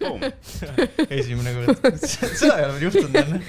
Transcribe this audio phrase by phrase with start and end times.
[1.18, 3.40] esimene kord, seda ei ole veel juhtunud jälle.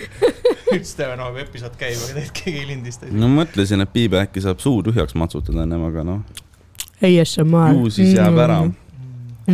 [0.75, 3.09] üks Stevanovi episood käib, aga tegelikult keegi ei lindista.
[3.11, 6.21] no mõtlesin, et Piibe äkki saab suu tühjaks matsutada ennem, aga noh.
[7.01, 7.73] ASMR.
[7.77, 8.75] ju siis jääb ära mm..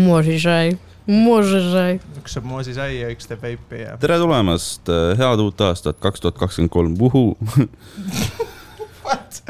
[0.08, 0.74] moosisai,
[1.06, 2.00] moosisai.
[2.22, 3.96] üks saab moosisai ja üks teeb veipi ja.
[4.02, 7.38] tere tulemast, eh, head uut aastat kaks tuhat kakskümmend kolm, vuhuu.
[9.08, 9.44] What?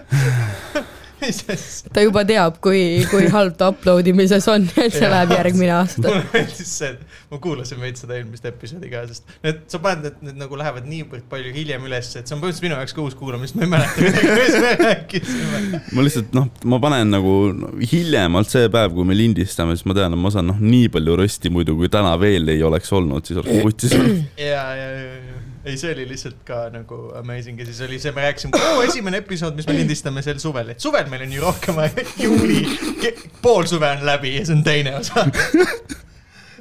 [1.28, 1.91] Mis asja?
[1.94, 2.82] ta juba teab, kui,
[3.12, 6.04] kui halb ta upload imises on, et see läheb järgmine aasta.
[6.07, 10.07] mulle meeldis see, et ma kuulasin veits seda eelmist episoodi ka, sest need, sa paned
[10.07, 13.04] need, need nagu lähevad niivõrd palju hiljem üles, et see on põhimõtteliselt minu jaoks ka
[13.04, 15.82] uus kuulamine, sest ma ei mäleta midagi, mis me rääkisime.
[15.97, 17.36] ma lihtsalt noh, ma panen nagu
[17.91, 21.18] hiljemalt see päev, kui me lindistame, siis ma tean, et ma saan noh, nii palju
[21.21, 23.97] rösti muidu, kui täna veel ei oleks olnud, siis oleks vutis.
[23.97, 25.27] ja, ja, ja, ja,
[25.68, 29.21] ei, see oli lihtsalt ka nagu amazing ja siis oli see, me rääkisime, oo, esimene
[29.24, 32.64] episood, mis me lindistame sel suvel, et suvel meil on ju rohkem aega, juuli,
[33.44, 35.28] pool suve on läbi ja see on teine osa.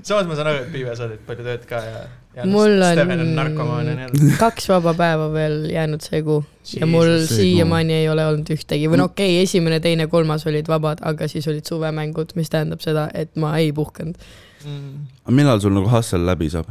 [0.07, 2.03] samas ma saan aru, et Piive sa teed palju tööd ka ja,
[2.37, 6.45] ja Mul on- ja kaks vaba päeva veel jäänud see kuu
[6.77, 7.29] ja mul Jesus.
[7.29, 7.43] See kuu.
[7.43, 11.29] siiamaani ei ole olnud ühtegi või no okei okay,, esimene, teine, kolmas olid vabad, aga
[11.31, 14.19] siis olid suvemängud, mis tähendab seda, et ma ei puhkanud.
[14.67, 15.07] Mm.
[15.35, 16.71] millal sul nagu hustle läbi saab?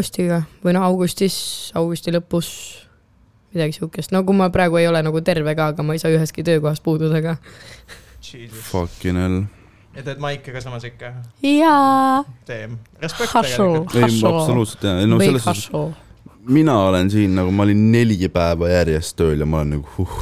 [0.00, 1.36] Augustiga või noh, augustis,
[1.76, 2.48] augusti lõpus,
[3.52, 6.12] midagi siukest, no kui ma praegu ei ole nagu terve ka, aga ma ei saa
[6.14, 7.36] ühestki töökohast puududa ka.
[8.70, 9.42] Fucking hell.
[9.96, 11.12] ja teed maike ka samas ikka?
[11.44, 12.78] jaa, teem.
[13.02, 13.96] respekt tegelikult.
[13.98, 16.09] ei, absoluutselt jah, no big selles suhtes.
[16.48, 20.14] Mina olen siin nagu, ma olin neli päeva järjest tööl ja ma olen nagu huh.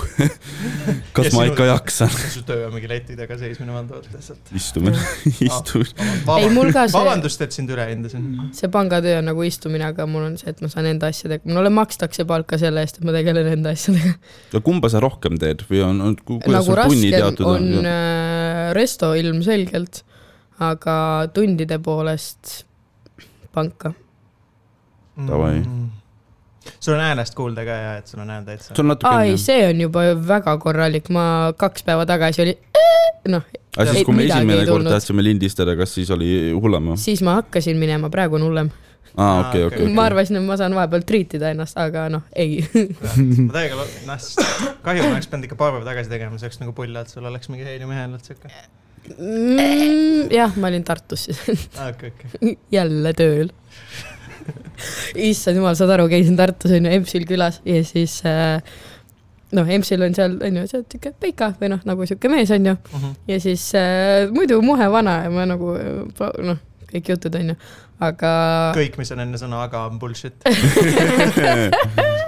[1.14, 2.10] kas Ja ma sinu- ikka jaksan?
[2.34, 4.50] su töö on mingi leti taga seismine valdavalt lihtsalt.
[4.58, 4.98] istumine,
[5.46, 6.08] istumine.
[6.38, 8.24] Ei, mul ka see- vabandust, et sind üle hindasin.
[8.56, 11.70] see pangatöö on nagu istumine, aga mul on see, et ma saan enda asjadega, mulle
[11.76, 14.16] makstakse palka selle eest, et ma tegelen enda asjadega.
[14.56, 17.70] no kumba sa rohkem teed või on, on, kuidas nagu sul tunnid raskem jaotud on
[17.84, 17.90] on?
[17.92, 20.02] äh, resto ilmselgelt,
[20.58, 20.98] aga
[21.34, 22.64] tundide poolest
[23.54, 23.94] panka.
[25.18, 25.60] Davai.
[25.62, 25.86] Mm.
[26.80, 28.74] Sul on häälest kuulda ka ja, et sul on hääl täitsa.
[28.76, 31.24] sul natuke aa ei, on see on juba väga korralik, ma
[31.58, 32.56] kaks päeva tagasi oli,
[33.28, 33.46] noh,
[33.76, 37.00] aga siis, ei, kui me esimene kord tahtsime lindistada, kas siis oli hullem või?
[37.02, 38.70] siis ma hakkasin minema, praegu on hullem.
[39.14, 39.92] aa, Aa, okei, okei.
[39.94, 42.60] ma arvasin, et ma saan vahepeal triitida ennast, aga noh, ei.
[43.46, 43.78] ma täiega,
[44.08, 44.26] noh,
[44.84, 47.26] kahju, ma oleks pidanud ikka paar päeva tagasi tegema, see oleks nagu pull, et sul
[47.28, 48.52] oleks mingi heeliumehel, et siuke.
[49.08, 51.40] Mm, jah, ma olin Tartus siis,
[51.80, 52.54] okei, okei.
[52.78, 53.50] jälle tööl.
[55.28, 58.60] issand jumal, saad aru, käisin Tartus onju, EMS-il külas ja siis äh,
[59.56, 62.76] noh, EMS-il on seal onju, see on siuke peika või noh, nagu siuke mees onju
[62.92, 63.14] Mhm.
[63.32, 66.58] ja siis äh, muidu muhe vana ja ma nagu äh, noh,
[66.92, 67.54] kõik jutud onju,
[68.00, 68.32] aga
[68.76, 70.36] kõik, mis on enne sõna aga on bullshit.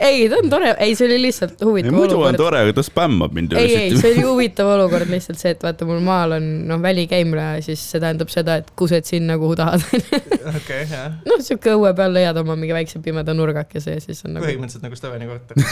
[0.00, 2.36] ei, ta on tore, ei, see oli lihtsalt huvitav muidu on olukord.
[2.40, 5.82] tore, aga ta spämmab mind ei, ei, see oli huvitav olukord lihtsalt see, et vaata,
[5.88, 9.80] mul maal on noh, välikäimla ja siis see tähendab seda, et kused sinna, kuhu tahad.
[10.56, 11.08] okei, jah.
[11.28, 14.84] noh, sihuke õue peal leiad oma mingi väikse pimeda nurgakese ja siis on nagu põhimõtteliselt
[14.86, 15.54] nagu Steveni korter.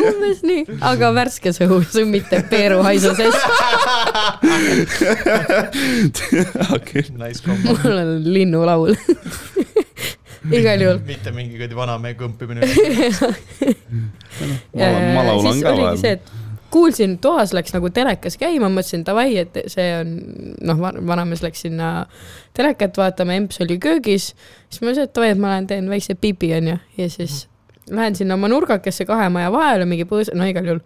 [0.00, 3.36] umbes nii, aga värskes õhus, mitte peeruhaisu sees.
[6.76, 7.70] okei, Nice kombo.
[7.82, 8.94] mul on linnulaul.
[10.54, 11.02] Igal juhul.
[11.06, 12.62] mitte mingi kuradi vanamehe kõmpimine.
[15.16, 16.20] ma laulan siis ka oligi vahel.
[16.70, 20.14] kuulsin, toas läks nagu telekas käima, mõtlesin davai, et see on
[20.66, 21.90] noh, vanamees läks sinna
[22.56, 24.32] telekat vaatama, emps oli köögis.
[24.70, 27.44] siis ma mõtlesin, et davai, et ma lähen teen väikse pipi onju ja siis
[27.90, 30.82] lähen sinna oma nurgakesse kahe maja vahele mingi põõsa, no igal juhul.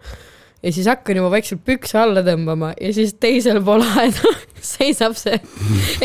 [0.61, 4.33] ja siis hakkan juba vaikselt pükse alla tõmbama ja siis teisel pool aeda
[4.73, 5.39] seisab see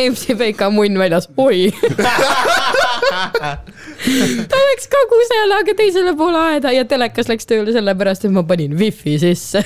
[0.09, 1.69] MC Peika munn väljas, oi.
[4.53, 8.45] ta läks ka kusele, aga teisele poole aeda ja telekas läks tööle sellepärast, et ma
[8.47, 9.65] panin wifi sisse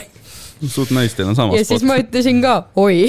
[0.69, 1.97] suht nice, teil on sama ja siis spot ma.
[2.03, 3.07] ütlesin ka oi.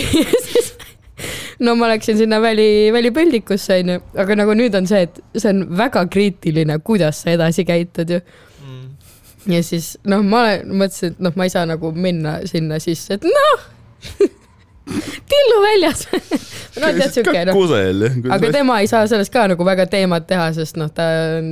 [1.66, 5.66] no ma läksin sinna väli, välipõldikusse onju, aga nagu nüüd on see, et see on
[5.78, 8.22] väga kriitiline, kuidas sa edasi käitud ju.
[8.66, 8.86] Mm.
[9.56, 13.20] ja siis noh, ma olen- mõtlesin, et noh, ma ei saa nagu minna sinna sisse,
[13.20, 13.68] et noh,
[15.32, 16.06] tillu väljas.
[16.82, 18.18] no tead siuke noh, kusel jah.
[18.38, 21.08] aga tema ei saa sellest ka nagu väga teemat teha, sest noh, ta
[21.40, 21.52] on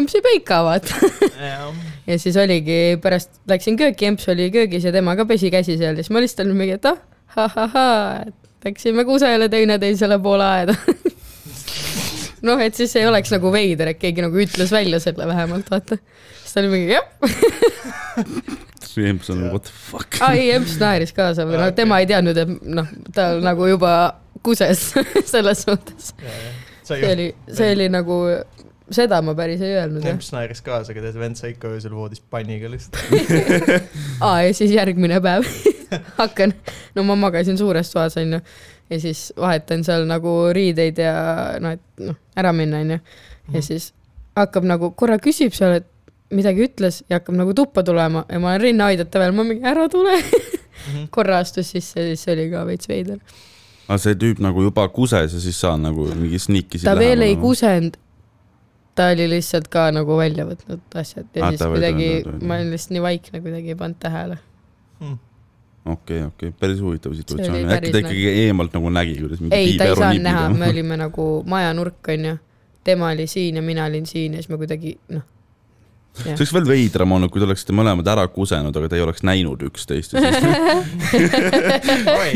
[0.00, 1.12] MC Peika vaata.
[2.10, 5.94] ja siis oligi pärast läksin kööki, emps oli köögis ja tema ka pesi käsi seal
[5.94, 7.00] ja siis ma lihtsalt olin mingi, et ah,
[7.36, 7.88] ha-ha-ha,
[8.28, 10.74] et läksime kusele teineteisele poole aeda.
[12.46, 15.98] noh, et siis ei oleks nagu veider, et keegi nagu ütles välja selle vähemalt, vaata.
[16.42, 17.06] siis ta oli mingi jah,
[18.98, 20.20] emps on what the fuck.
[20.22, 23.92] aa ei, emps naeris kaasa või noh, tema ei teadnud, et noh, ta nagu juba
[24.46, 24.92] kuses
[25.32, 26.14] selles suhtes.
[26.86, 28.20] see oli, see oli nagu,
[28.94, 30.06] seda ma päris ei öelnud.
[30.08, 33.02] Emps naeris kaasa, aga tead, vend sai ikka öösel voodis panniga lihtsalt.
[34.26, 35.46] aa ja siis järgmine päev
[36.22, 36.54] hakkan,
[36.96, 38.40] no ma magasin suures toas, onju.
[38.90, 41.14] ja siis vahetan seal nagu riideid ja
[41.62, 43.00] noh, et noh, ära minna, onju.
[43.54, 43.92] ja siis
[44.38, 45.88] hakkab nagu korra küsib seal, et
[46.34, 49.64] midagi ütles ja hakkab nagu tuppa tulema ja ma olen rinna aidata veel, ma mingi
[49.66, 50.16] ära tule.
[51.14, 53.18] korra astus sisse, siis see oli ka veits veider.
[53.88, 57.36] aga see tüüp nagu juba kuses ja siis sa nagu mingi sniikisid ta veel ei.
[57.40, 57.96] kusenud.
[58.98, 62.08] ta oli lihtsalt ka nagu välja võtnud asjad ja Aa, siis kuidagi
[62.42, 64.38] ma olin lihtsalt nii vaikne, kuidagi ei pannud tähele.
[65.88, 69.88] okei, okei, päris huvitav situatsioon äkki ta ikkagi eemalt nagu nägi, kuidas mingi ei, ta
[69.88, 72.36] ei saanud näha, ja- me olime nagu majanurk onju.
[72.84, 75.22] tema oli siin ja mina olin siin ja siis me kuidagi noh.
[76.22, 79.24] See oleks veel veidram olnud, kui te oleksite mõlemad ära kusenud, aga te ei oleks
[79.26, 80.36] näinud üksteist ja siis
[82.14, 82.32] oi,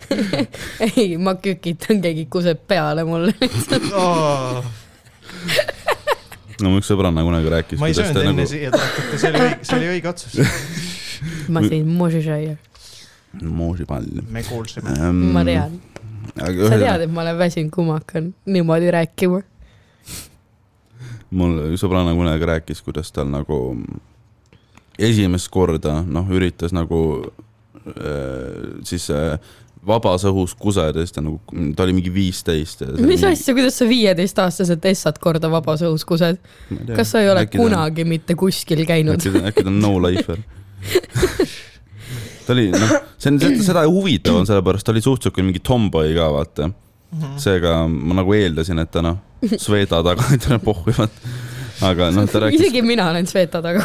[0.90, 3.34] ei, ma kükitan, keegi kuseb peale mulle.
[6.60, 9.44] no mu üks sõbranna kunagi rääkis, ma ei söönud enne nagu siia ja see oli
[9.44, 10.34] õige, see oli õige otsus.
[11.54, 12.56] ma sõin možišaia,
[13.42, 14.96] moosipall me kuulsime.
[14.96, 15.22] ähm,.
[15.36, 15.78] ma tean.
[16.36, 19.42] sa tead, et ma olen väsinud, kui ma hakkan niimoodi rääkima.
[21.30, 23.60] Mul sõbranna kunagi rääkis, kuidas tal nagu
[25.00, 29.38] esimest korda noh, üritas nagu äh, siis äh,
[29.86, 31.40] vabas õhus kuseda, siis ta nagu,
[31.76, 32.84] ta oli mingi viisteist.
[33.00, 36.40] mis asja, kuidas sa viieteistaastaselt essad korda vabas õhus kused?
[36.92, 39.22] kas sa ei ole äkki ta- kunagi mitte kuskil käinud?
[39.22, 40.42] äkki ta, ta on no lifer
[42.46, 46.12] ta oli, noh, see on, seda huvitav on sellepärast, ta oli suht siuke mingi tomboy
[46.16, 46.70] ka, vaata.
[47.40, 51.34] Seega ma nagu eeldasin, et ta noh, Sveta taga, et pohhu, vaata.
[51.88, 53.84] aga noh, ta rääkis, isegi mina olen Sveta taga,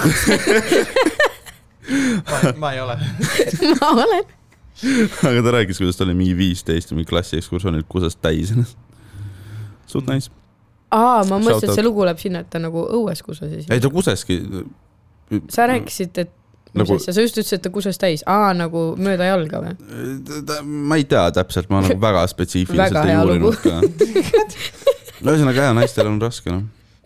[2.61, 2.97] ma ei ole.
[3.79, 4.31] ma olen.
[5.31, 8.77] aga ta rääkis, kuidas ta oli mingi viisteist ja mingi klassiekskursioonil kusest täis ennast.
[9.91, 10.31] suht nice.
[10.91, 13.89] aa, ma mõtlesin, et see lugu läheb sinna, et ta nagu õues kuses ei, ta
[13.93, 14.41] kuseski.
[15.49, 16.33] sa rääkisid, et
[16.75, 19.75] Nagu- sa just ütlesid, et ta kuses täis, aa nagu mööda jalga või?
[20.91, 23.79] ma ei tea täpselt, ma nagu väga spetsiifiliselt Väga ei uurinud ka.
[25.25, 26.65] ühesõnaga jah, naistel on raske noh.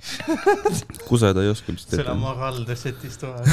[1.09, 3.43] kuseda ei oska vist selle moraal de setis toa.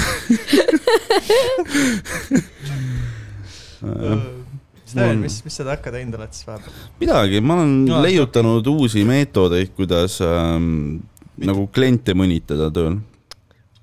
[4.87, 6.75] Sten, mis, mis sa tarka teinud oled siis vahepeal?
[7.01, 11.01] midagi, ma olen Aa, leiutanud uusi meetodeid, kuidas ähm,
[11.43, 13.01] nagu kliente mõnitada tööl.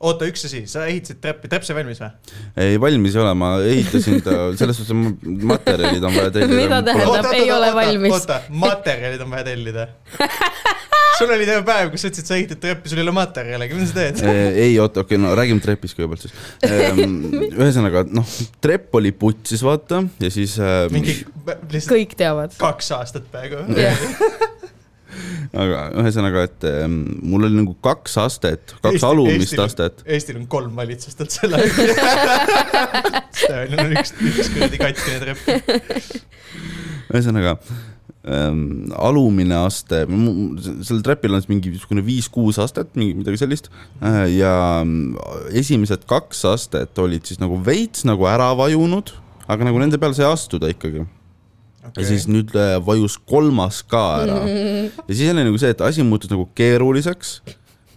[0.03, 2.11] oota, üks asi, sa ehitasid treppi, trepp sai valmis või?
[2.59, 5.13] ei, valmis ei ole, ma ehitasin ta, selles suhtes ma-
[5.53, 6.59] materjalid on vaja tellida.
[6.59, 7.29] Mida tähendab?
[7.38, 8.15] ei ole valmis.
[8.17, 9.88] oota, materjalid on vaja tellida.
[11.17, 13.89] sul oli terve päev, kus sa ütlesid, sa ehitad treppi, sul ei ole materjalegi, mida
[13.89, 14.21] sa teed?
[14.65, 16.35] ei, oota, okei okay,, no räägime trepist kõigepealt siis.
[17.61, 21.19] ühesõnaga, noh, trepp oli putsis, vaata, ja siis äh, mingi,
[21.71, 22.55] lihtsalt kõik teavad.
[22.59, 23.65] kaks aastat peaaegu.
[23.77, 24.07] jah,
[25.54, 30.04] aga ühesõnaga, et ähm, mul oli nagu kaks astet, kaks Eesti- alumist Eestil- astet.
[30.06, 31.62] Eestil on kolm valitsust, et selle.
[33.44, 36.21] Stevenil on üks, üks kuradi katkine trepp.
[37.13, 37.57] ühesõnaga
[38.25, 43.69] ähm, alumine aste, sellel trepil on siis mingi niisugune viis-kuus astet, mingi midagi sellist
[44.01, 44.54] äh, ja
[44.86, 45.18] mm,
[45.60, 49.12] esimesed kaks astet olid siis nagu veits nagu ära vajunud,
[49.48, 51.04] aga nagu nende peale sai astuda ikkagi
[51.88, 52.03] okay..
[52.03, 54.39] ja siis nüüd äh, vajus kolmas ka ära
[55.07, 57.38] ja siis oli nagu see, et asi muutus nagu keeruliseks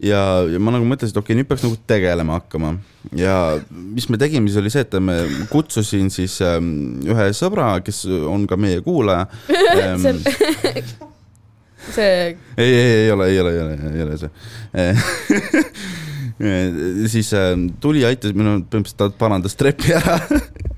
[0.03, 2.75] ja, ja ma nagu mõtlesin, et okei okay,, nüüd peaks nagu tegelema hakkama
[3.17, 3.37] ja
[3.71, 5.19] mis me tegime, siis oli see, et me
[5.53, 6.71] kutsusin siis ähm,
[7.06, 10.23] ühe sõbra, kes on ka meie kuulaja ähm.
[11.96, 14.31] see, ei, ei, ei ole, ei ole, ei ole, ei ole see.
[17.15, 20.19] siis äh, tuli, aitas minu, põhimõtteliselt ta parandas trepi ära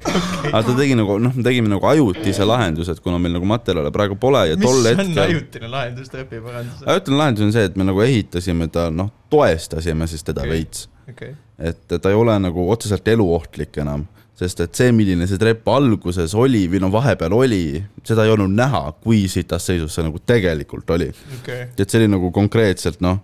[0.07, 3.91] aga ta tegi nagu noh, me tegime nagu ajutise lahenduse, et kuna meil nagu materjale
[3.95, 5.23] praegu pole ja mis tol on hetkel.
[5.25, 6.87] ajutine lahendus trepi parandusel?
[6.93, 10.55] ajutine lahendus on see, et me nagu ehitasime ta, noh, toestasime siis teda okay.
[10.55, 10.87] veits.
[11.11, 14.07] okei, et ta ei ole nagu otseselt eluohtlik enam,
[14.39, 17.65] sest et see, milline see trepp alguses oli või no vahepeal oli,
[18.07, 21.11] seda ei olnud näha, kui sitas seisus see nagu tegelikult oli.
[21.41, 21.73] okei.
[21.75, 23.19] et see oli nagu konkreetselt noh,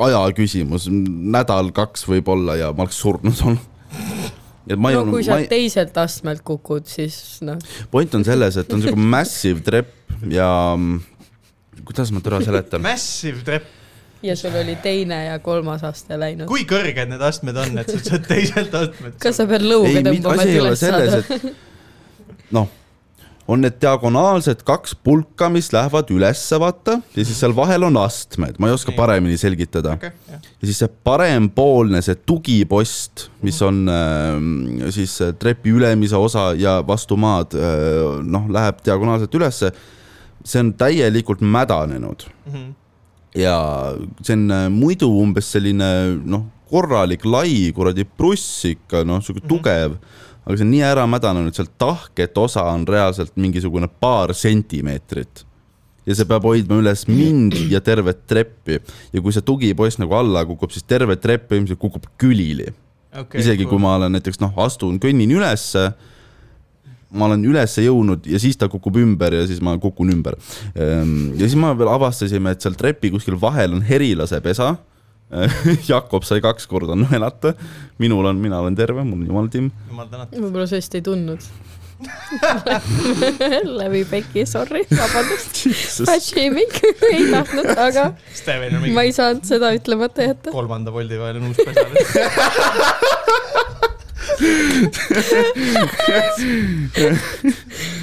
[0.00, 3.68] aja küsimus, nädal-kaks võib-olla ja ma oleks surnud olnud.
[4.68, 7.60] et ma ei no kui olnud, sa ma ei, teiselt astmelt kukud, siis noh,
[7.92, 12.84] point on selles, et on siuke massive trepp ja mm, kuidas ma täna seletan.
[12.84, 13.76] Massive trepp,
[14.22, 16.48] ja sul oli teine ja kolmas aste läinud.
[16.50, 19.16] kui kõrged need astmed on, et sa saad teiselt astmelt?
[19.22, 21.38] kas sa pead lõuga tõmbama, asi et ei ole üles selles, saada?
[21.38, 22.68] et noh,
[23.50, 28.58] on need diagonaalsed kaks pulka, mis lähevad ülesse, vaata, ja siis seal vahel on astmed,
[28.62, 29.96] ma ei oska paremini selgitada.
[30.02, 30.12] jah.
[30.30, 37.16] ja siis see parempoolne, see tugipost, mis on äh, siis trepi ülemise osa ja vastu
[37.20, 39.72] maad äh, noh, läheb diagonaalselt ülesse.
[40.44, 42.70] see on täielikult mädanenud Mhm.
[43.36, 43.56] ja
[44.22, 45.90] see on äh, muidu umbes selline
[46.24, 49.48] noh, korralik lai kuradi pruss ikka noh, sihuke Mhm.
[49.50, 49.96] tugev,
[50.44, 55.44] aga see on nii ära mädanenud, seal tahket osa on reaalselt mingisugune paar sentimeetrit
[56.08, 58.78] ja see peab hoidma üles mind ja tervet treppi
[59.12, 62.70] ja kui see tugipoiss nagu alla kukub, siis terve trepp ilmselt kukub külili
[63.12, 63.42] okay,.
[63.42, 65.90] isegi kui ma olen näiteks noh, astun, kõnnin ülesse,
[67.10, 70.38] ma olen ülesse jõudnud ja siis ta kukub ümber ja siis ma kukun ümber.
[70.74, 74.74] ja siis ma veel avastasime, et seal trepi kuskil vahel on herilase pesa.
[75.90, 77.54] Jakob sai kaks korda nõelata,
[78.02, 79.70] minul on, mina olen terve, mul on jumal timm.
[79.90, 80.40] jumal tänatud.
[80.42, 81.50] võib-olla sa just ei tundnud.
[83.80, 85.60] läbi peki, sorry, vabandust.
[86.08, 86.78] Fat shaming,
[87.10, 88.06] ei tahtnud, aga
[88.94, 90.54] ma ei saanud seda ütlemata jätta.
[90.54, 91.84] kolmanda voldi vahel on uus pesa.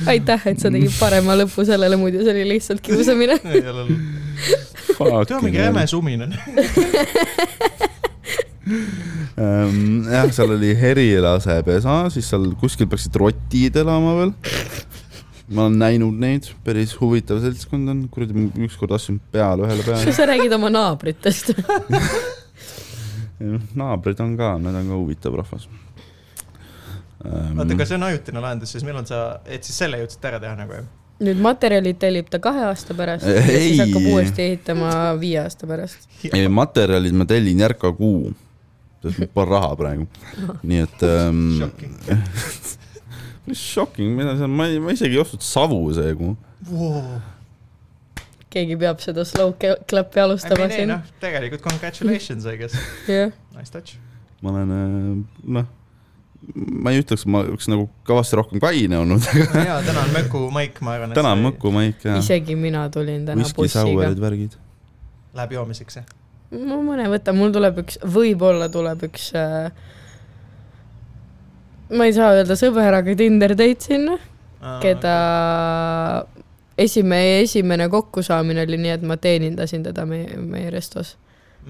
[0.07, 3.35] aitäh, et sa tegid parema lõpu sellele, muidu see oli lihtsalt kiusamine.
[4.97, 6.33] tead, mingi jäme sumin on.
[9.37, 14.31] Ähm, jah, seal oli herilase pesa, siis seal kuskil peaksid rotid elama veel.
[15.47, 20.15] ma olen näinud neid, päris huvitav seltskond on, kuradi ükskord astun peale ühele peale.
[20.17, 21.53] sa räägid oma naabritest.
[23.81, 25.69] naabrid on ka, need on ka huvitav rahvas.
[27.27, 30.55] Oota, aga see on ajutine lahendus, siis millal sa, et siis selle jõudsid ära teha
[30.59, 30.87] nagu jah?
[31.23, 33.71] nüüd materjalid tellib ta kahe aasta pärast ja Ei.
[33.71, 34.89] siis hakkab uuesti ehitama
[35.21, 36.05] viie aasta pärast.
[36.29, 38.33] ei, materjalid ma tellin järka kuu,
[39.01, 40.05] sest mul pole raha praegu,
[40.69, 41.47] nii et ähm,.
[41.57, 41.95] Shocking.
[43.71, 46.35] Shocking, mida seal, ma ei, ma isegi ei ostnud savu see kuu.
[46.67, 47.17] Wow.
[48.53, 50.91] keegi peab seda slow clap'i alustama siin.
[50.93, 52.77] noh, tegelikult congratulations, I guess.
[53.09, 53.97] jah, Nice touch.
[54.45, 55.69] ma olen äh, noh,
[56.55, 59.25] ma ei ütleks, ma oleks nagu kõvasti rohkem kaine olnud,
[59.69, 63.25] jaa, täna on Möku Maik, ma arvan, täna on Mõku Maik ja isegi mina tulin
[63.27, 64.63] täna whisky bussiga.
[65.37, 66.15] läheb joomiseks, jah?
[66.53, 69.71] ma mõne võtan, mul tuleb üks, võib-olla tuleb üks äh,
[71.89, 74.17] ma ei saa öelda sõber, aga Tinder date sinna,
[74.83, 75.15] keda
[76.79, 81.15] esimene, esimene kokkusaamine oli nii, et ma teenindasin teda meie, meie restos.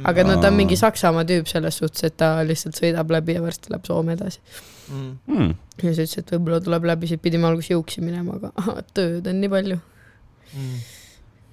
[0.07, 3.43] Aga no ta on mingi Saksamaa tüüp selles suhtes, et ta lihtsalt sõidab läbi ja
[3.43, 4.41] varsti läheb Soome edasi.
[4.89, 5.15] mm..
[5.29, 5.55] Hmm.
[5.83, 9.27] ja siis ütles, et võib-olla tuleb läbi, siis pidime alguses jõuksi minema, aga ahah, tööd
[9.27, 9.79] on nii palju.
[10.57, 10.75] Mm.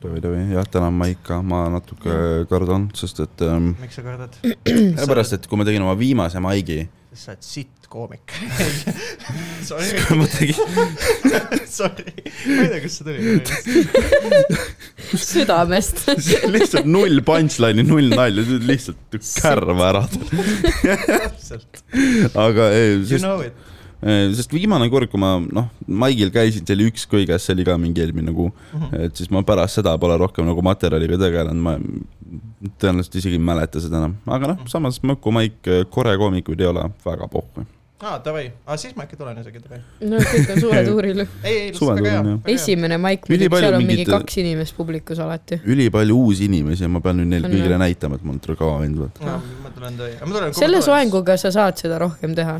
[0.04, 2.18] tovi, tovi, jah, täna ma ikka, ma natuke
[2.50, 4.36] kardan, sest et ähm, miks sa kardad?
[4.98, 6.84] sellepärast, et kui ma tegin oma viimase maigi,
[7.18, 8.34] sa oled sitt koomik.
[9.68, 10.58] Sorry, ma tegin,
[11.70, 12.12] sorry,
[12.50, 13.20] ma ei tea, kust see tuli.
[15.24, 16.02] südamest.
[16.52, 20.02] lihtsalt null punchline'i, null nalja, lihtsalt kärva ära.
[20.10, 21.84] täpselt,
[22.34, 23.73] aga ei, you sest know it.
[24.04, 27.76] Sest viimane kord, kui ma noh, maigil käisin, see oli üks kõigest, see oli ka
[27.80, 28.50] mingi eelmine kuu,
[28.98, 31.78] et siis ma pärast seda pole rohkem nagu materjaliga tegelenud, ma
[32.80, 36.84] tõenäoliselt isegi ei mäleta seda enam, aga noh, samas Mõku Maik, Kore koomikuid ei ole
[37.04, 37.64] väga pohhu.
[38.04, 39.78] aa, davai, aa siis ma äkki tulen isegi, davai.
[40.04, 41.22] no kõik on suure tuuril.
[41.48, 42.50] ei, ei, Suvel väga hea tulen, jah..
[42.54, 45.62] esimene maik, Ülipalju seal on mingi mingit- kaks inimest publikus alati.
[45.64, 48.80] ülipalju uusi inimesi ja ma pean nüüd neile On, kõigile näitama, et ma olen kõva
[48.82, 49.38] vend, vaata.
[49.78, 50.52] tulen.
[50.60, 50.82] selle.
[50.84, 52.58] soenguga sa saad seda rohkem teha.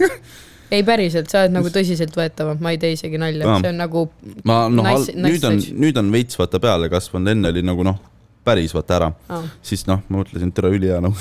[0.72, 4.06] ei päriselt, sa oled nagu tõsiseltvõetavam, ma ei tee isegi nalja Aa., see on nagu
[4.48, 7.84] ma noh Nice-, nice nüüd on nüüd on veits vaata peale kasvanud, enne oli nagu
[7.86, 7.98] noh,
[8.44, 11.14] päris vaata ära, ah,, siis noh, ma mõtlesin, et tere ülihea nagu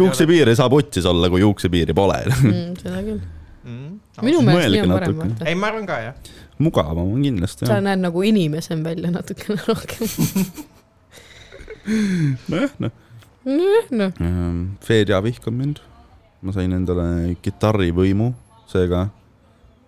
[0.00, 2.22] juuksepiiri saab otsis olla, kui juuksepiiri pole.
[2.38, 3.20] mm, seda küll.
[3.66, 4.46] minu minu.
[4.48, 5.34] meelest nii on parem natuke.
[5.34, 5.50] vaata.
[5.50, 6.32] ei, ma arvan ka jah.
[6.62, 7.84] mugavam on kindlasti sa jah.
[7.90, 10.08] näed nagu inimesem välja natukene rohkem.
[12.50, 12.96] nojah, noh.
[13.44, 14.24] nojah, noh,
[14.86, 15.84] Fedja vihkab mind.
[16.42, 18.32] ma sain endale kitarrivõimu,
[18.70, 19.06] seega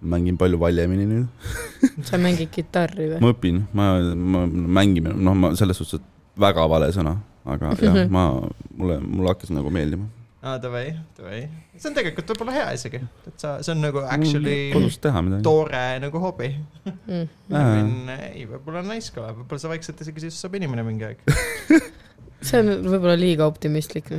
[0.01, 1.49] mängin palju valjemini nüüd.
[2.09, 3.23] sa mängid kitarri või?
[3.23, 4.45] ma õpin, ma, ma
[4.81, 7.17] mängimine, noh, ma selles suhtes, et väga vale sõna,
[7.49, 8.31] aga jah, ma,
[8.79, 10.07] mulle, mulle hakkas nagu meeldima.
[10.43, 11.43] aa, davai, davai.
[11.77, 15.47] see on tegelikult võib-olla hea isegi, et sa, see on nagu actually kodus teha midagi.
[15.47, 16.53] tore nagu hobi.
[16.87, 18.13] Mm.
[18.19, 21.27] ei, võib-olla on nice ka, võib-olla sa vaikselt isegi siis saab inimene mingi aeg.
[22.45, 24.11] see on võib-olla liiga optimistlik.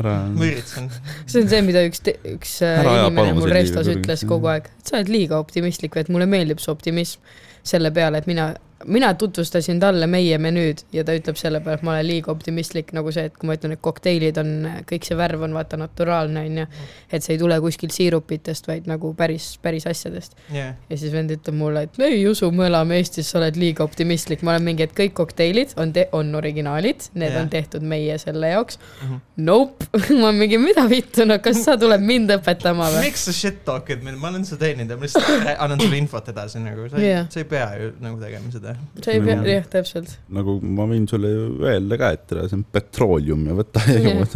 [0.00, 0.88] ära, ma üritasin.
[1.26, 2.02] see on see, mida üks,
[2.32, 5.96] üks äh, Ära inimene mul restos liiga ütles kogu aeg, et sa oled liiga optimistlik
[5.96, 7.20] või et mulle meeldib see optimism
[7.66, 8.52] selle peale, et mina,
[8.84, 12.92] mina tutvustasin talle meie menüüd ja ta ütleb selle peale, et ma olen liiga optimistlik,
[12.96, 14.50] nagu see, et kui ma ütlen, et kokteilid on,
[14.88, 16.66] kõik see värv on vaata naturaalne onju,
[17.08, 20.36] et see ei tule kuskilt siirupitest, vaid nagu päris, päris asjadest.
[20.52, 23.84] jah, ja siis vend ütleb mulle, et ei usu, me elame Eestis, sa oled liiga
[23.84, 27.40] optimistlik, ma olen mingi, et kõik kokteilid on, on originaalid, need Jah.
[27.42, 28.78] on tehtud meie selle jaoks.
[29.02, 29.22] Mhm.
[29.46, 29.88] Nope,
[30.20, 33.06] ma olen mingi, mida vittu, no kas sa tuled mind õpetama või?
[33.08, 36.60] miks sa shit talk'id mind, ma olen su teenindaja, ma lihtsalt annan sulle infot edasi
[36.64, 37.28] nagu, sa ei Jah.
[37.32, 38.65] sa ei pea ju nagu tegema seda.
[38.74, 39.46] Sa ei pea, Mhm.
[39.50, 40.16] jah, täpselt.
[40.28, 44.26] nagu ma võin sulle ju öelda ka, et see on petrooleum ja võta ja joo.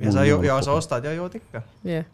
[0.00, 1.62] ja sa, ja sa ostad ja jood ikka.
[1.84, 2.04] jah,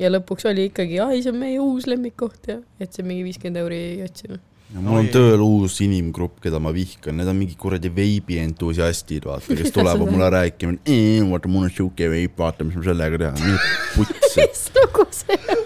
[0.00, 3.60] ja lõpuks oli ikkagi, ai, see on meie uus lemmikkoht ja et see mingi viiskümmend
[3.62, 4.38] euri otsime.
[4.74, 9.28] ja mul on tööl uus inimgrupp, keda ma vihkan, need on mingi kuradi veibi entusiastid,
[9.28, 10.78] vaata, kes tulevad mulle rääkima,
[11.30, 13.58] vaata mul on siuke veip, vaata, mis ma sellega teha, mine
[13.94, 14.42] putsi.
[14.48, 15.65] mis lugu see on?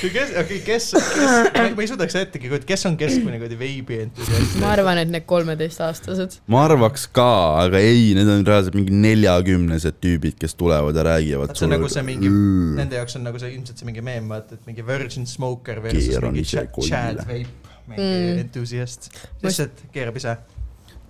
[0.00, 1.34] kes, okei, kes, kes,
[1.76, 4.56] ma ei suudaks ettegi kujutada, kes on keskmine kuradi veibi entusiast.
[4.62, 6.38] ma arvan, et need kolmeteistaastased.
[6.52, 7.28] ma arvaks ka,
[7.64, 11.54] aga ei, need on reaalselt mingi neljakümnesed tüübid, kes tulevad ja räägivad.
[11.58, 12.32] see on nagu see mingi,
[12.80, 16.20] nende jaoks on nagu see ilmselt see mingi meem, vaata, et mingi virgin smoker versus
[16.24, 16.44] mingi
[16.88, 17.44] Chad vape,
[17.88, 18.38] mingi Mm.
[18.40, 19.10] entusiast.
[19.42, 20.36] Lihtsalt keerab ise.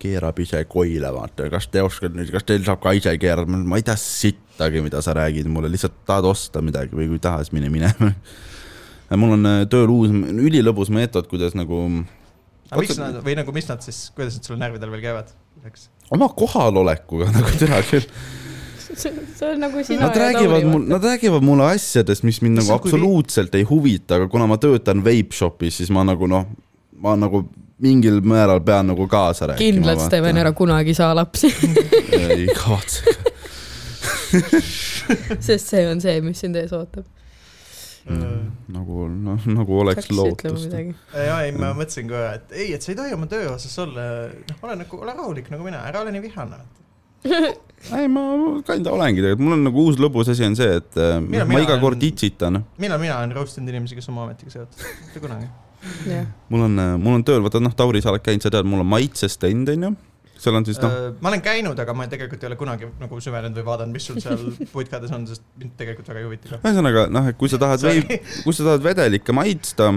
[0.03, 3.79] keerab ise koile, vaata, kas te oskate nüüd, kas teil saab ka ise keerata, ma
[3.79, 7.45] ei tea sittagi, mida sa räägid mulle, lihtsalt tahad osta midagi või kui ei taha,
[7.45, 8.11] siis mine minema.
[9.21, 11.81] mul on äh, tööl uus, ülilõbus meetod, kuidas nagu
[12.71, 15.35] aga miks nad või nagu, mis nad siis, kuidas nad sul närvidel veel käivad?
[15.69, 15.89] eks.
[16.15, 18.07] oma kohalolekuga nagu teha küll.
[18.85, 19.13] see
[19.49, 22.75] on nagu sina Nad räägivad mul, nad räägivad mulle asjadest, mis mind Kas nagu see
[22.77, 26.45] on kui- absoluutselt ei huvita, aga kuna ma töötan vape shop'is, siis ma nagu noh,
[27.03, 27.45] ma nagu
[27.85, 29.59] mingil määral pean nagu kaasa rääkima.
[29.73, 31.51] kindlalt Steven ära kunagi saa lapsi,
[32.15, 33.17] ei kavatse.
[35.47, 37.05] sest see on see, mis sind ees ootab.
[38.05, 40.73] Nagu noh, nagu oleks lootust.
[41.17, 44.05] ja ei, ma mõtlesin kohe, et ei, et sa ei tohi oma töö osas olla,
[44.51, 46.59] noh, ole nagu, ole rahulik nagu mina, ära ole nii vihane.
[47.97, 48.23] ei, ma
[48.69, 51.55] kinda olengi tegelikult, mul on nagu uus lõbus asi on see, et äh, Mina- ma
[51.55, 52.61] mina iga olen- kord itsitan.
[52.79, 55.49] millal mina olen roast inud inimesi, kes oma ametiga seotud, mitte kunagi.
[56.11, 58.85] jah, mul on, mul on tööl, vaata noh, Tauri, sa oled käinud, sa tead, mul
[58.85, 59.95] on maitsestend onju.
[60.45, 63.21] Seal on siis noh, Äh, ma olen käinud, aga ma tegelikult ei ole kunagi nagu
[63.23, 64.41] süvenenud või vaadanud, mis sul seal
[64.75, 68.11] putkades on, sest mind tegelikult väga ei huvita ühesõnaga noh, et kui sa tahad veib,
[68.45, 69.93] kui sa tahad vedelikke maitsta,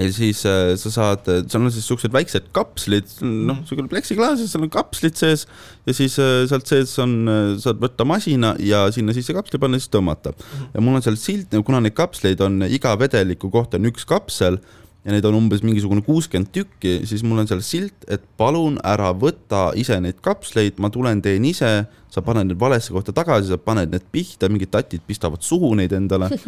[0.00, 4.48] ja siis äh, sa saad, seal on siis siuksed väiksed kapslid, noh, siukene pleksiklaas ja
[4.50, 5.46] seal on kapslid sees
[5.88, 7.16] ja siis äh, sealt sees on,
[7.62, 10.34] saad võtta masina ja sinna sisse kapsli panna, siis tõmmata.
[10.74, 14.60] ja mul on seal silt, kuna neid kapsleid on iga vedeliku kohta on üks kapsel
[15.04, 19.10] ja neid on umbes mingisugune kuuskümmend tükki, siis mul on seal silt, et palun ära
[19.16, 21.72] võta ise neid kapsleid, ma tulen teen ise,
[22.12, 25.94] sa paned need valesse kohta tagasi, sa paned need pihta, mingid tatid pistavad suhu neid
[25.96, 26.30] endale.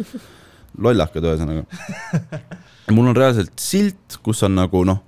[0.81, 1.65] lollakad ühesõnaga.
[2.93, 4.99] mul on reaalselt silt, kus on nagu noh,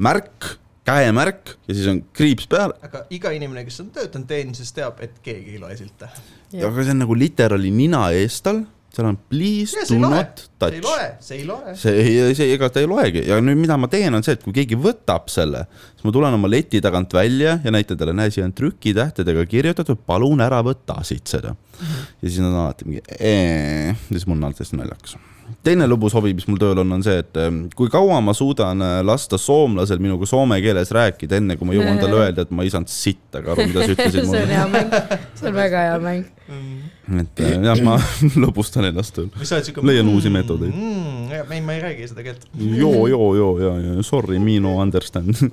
[0.00, 0.54] märk,
[0.88, 5.20] käemärk ja siis on kriips peal, aga iga inimene, kes on töötanud teenises, teab, et
[5.24, 6.08] keegi ei loe silte.
[6.56, 10.66] aga see on nagu literaali nina ees tal, seal on please Ja do not see
[10.66, 10.84] ei touch.
[10.84, 11.74] loe, see ei loe.
[11.78, 14.44] see ei, see, ega ta ei loegi ja nüüd, mida ma teen, on see, et
[14.44, 18.32] kui keegi võtab selle, siis ma tulen oma leti tagant välja ja näitan talle, näe,
[18.34, 21.54] siia on trükitähtedega kirjutatud, palun ära võta siit seda.
[21.80, 25.16] ja siis nad on alati mingi, ja siis mul on alati hästi naljakas.
[25.64, 28.82] Teine lõbus hobi, mis mul tööl on, on see, et ähm, kui kaua ma suudan
[28.84, 32.66] äh, lasta soomlasel minuga soome keeles rääkida, enne kui ma jõuan talle öelda, et ma
[32.66, 34.56] ei saanud sittagi aru, mida sa ütlesid see on mulle.
[34.56, 34.98] hea mäng,
[35.40, 36.28] see on väga hea mäng.
[37.22, 37.96] et äh, jah, ma
[38.44, 39.30] lõbustan ennast tööl.
[39.86, 40.74] Leian uusi meetodeid.
[40.74, 41.40] mm,.
[41.40, 42.46] ei, ma ei räägi seda keelt.
[42.58, 45.50] joo, joo, joo ja, ja sorry, me no understand.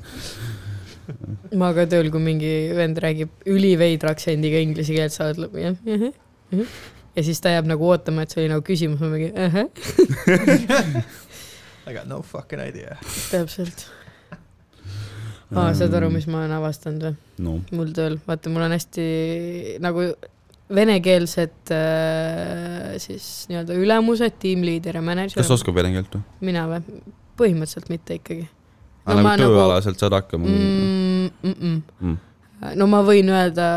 [1.55, 5.81] ma ka tööl, kui mingi vend räägib üliveidra aktsendiga inglise keelt, sa oled lõpp, jah,
[5.87, 6.07] jah,
[6.51, 6.77] jah.
[7.17, 9.67] Ja siis ta jääb nagu ootama, et see oli nagu küsimus, ma mingi ahah,
[11.87, 12.97] I got no fucking idea.
[13.31, 13.87] täpselt.
[15.55, 17.15] aa, saad aru, mis ma olen avastanud või?
[17.45, 19.05] no mul tööl, vaata, mul on hästi
[19.83, 20.09] nagu
[20.77, 25.39] venekeelsed äh, siis nii-öelda ülemused, tiimliider ja mänedžer.
[25.39, 26.25] kas sa oskad vene keelt või?
[26.51, 27.01] mina või?
[27.39, 28.47] põhimõtteliselt mitte ikkagi.
[29.07, 31.29] aga nagu tööalaselt saad hakkama mm,.
[31.43, 31.81] Mm -mm.
[32.01, 32.17] Mm.
[32.75, 33.67] No ma võin öelda,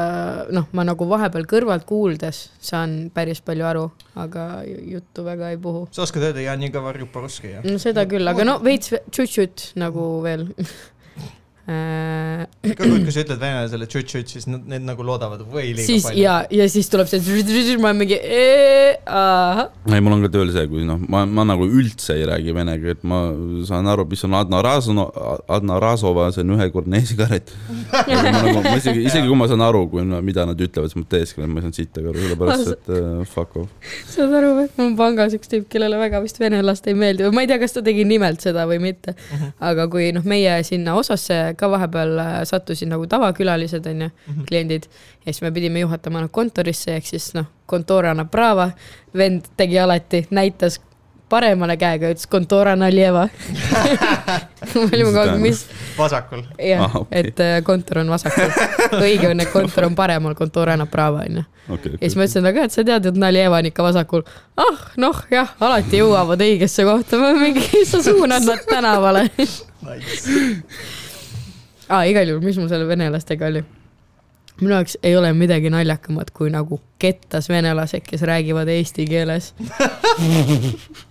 [0.56, 3.82] noh, ma nagu vahepeal kõrvalt kuuldes saan päris palju aru,
[4.16, 5.86] aga ju- juttu väga ei puhu.
[5.92, 7.64] sa oskad öelda ja nii kõva rjuparuski, jah?
[7.66, 10.48] no seda küll, aga no veits tšutšut nagu veel.
[11.70, 16.06] iga kord, kui sa ütled venelasele tšutšut, siis nad, need nagu loodavad või liiga siis
[16.06, 16.22] palju.
[16.22, 17.20] ja, ja siis tuleb see,
[17.80, 18.18] ma olen mingi,
[19.06, 22.54] ahah, ei, mul on ka tööl see, kui noh, ma, ma nagu üldse ei räägi
[22.56, 23.22] vene keelt, ma
[23.68, 25.06] saan aru, mis on Adna Razno,
[25.50, 27.52] Adna Razova, see on ühekordne e-sigaret.
[27.92, 31.08] ma nagu, ma isegi, isegi kui ma saan aru, kui, mida nad ütlevad, siis ma
[31.14, 33.92] teesklen, ma ei saanud sittagi aru, sellepärast et uh, fuck off.
[34.10, 34.68] saad aru või?
[34.76, 37.60] mul on pangas üks tüüp, kellele väga vist venelast ei meeldi või ma ei tea,
[37.62, 39.16] kas ta tegi nimelt seda või mitte.
[39.70, 44.10] aga kui noh, meie sinna osasse ka vahepeal äh, sattusid nagu tavakülalised onju,
[44.48, 48.70] kliendid ja siis me pidime juhatama nad kontorisse, ehk siis noh, kontor annab Brava,
[49.16, 50.80] vend tegi alati, näitas
[51.30, 53.28] paremale käega, ütles kontora naljeva.
[54.74, 55.60] me olime kogu aeg, mis,
[55.98, 56.42] vasakul.
[56.58, 57.20] jah Ah,, okei.
[57.20, 58.50] et äh, kontor on vasakul.
[58.98, 61.44] õige on, et kontor on paremal, kontor annab Brava onju.
[61.76, 64.24] okei, ja siis ma ütlesin talle ka, et sa tead, et Naljeva on ikka vasakul.
[64.58, 69.28] ah, noh jah, alati jõuavad õigesse kohta, ma mingi, sa suunad nad tänavale.
[69.30, 70.26] Nice.
[71.90, 73.64] aa, igal juhul, mis mul selle venelastega oli?
[74.60, 79.54] minu jaoks ei ole midagi naljakamat kui nagu kettas venelased, kes räägivad eesti keeles.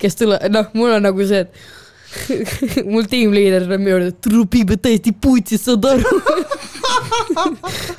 [0.01, 5.13] kes tule-, noh, mul on nagu see, et mul tiimliider tuleb minu juurde, trupiga täiesti
[5.13, 6.21] putsi, saad aru?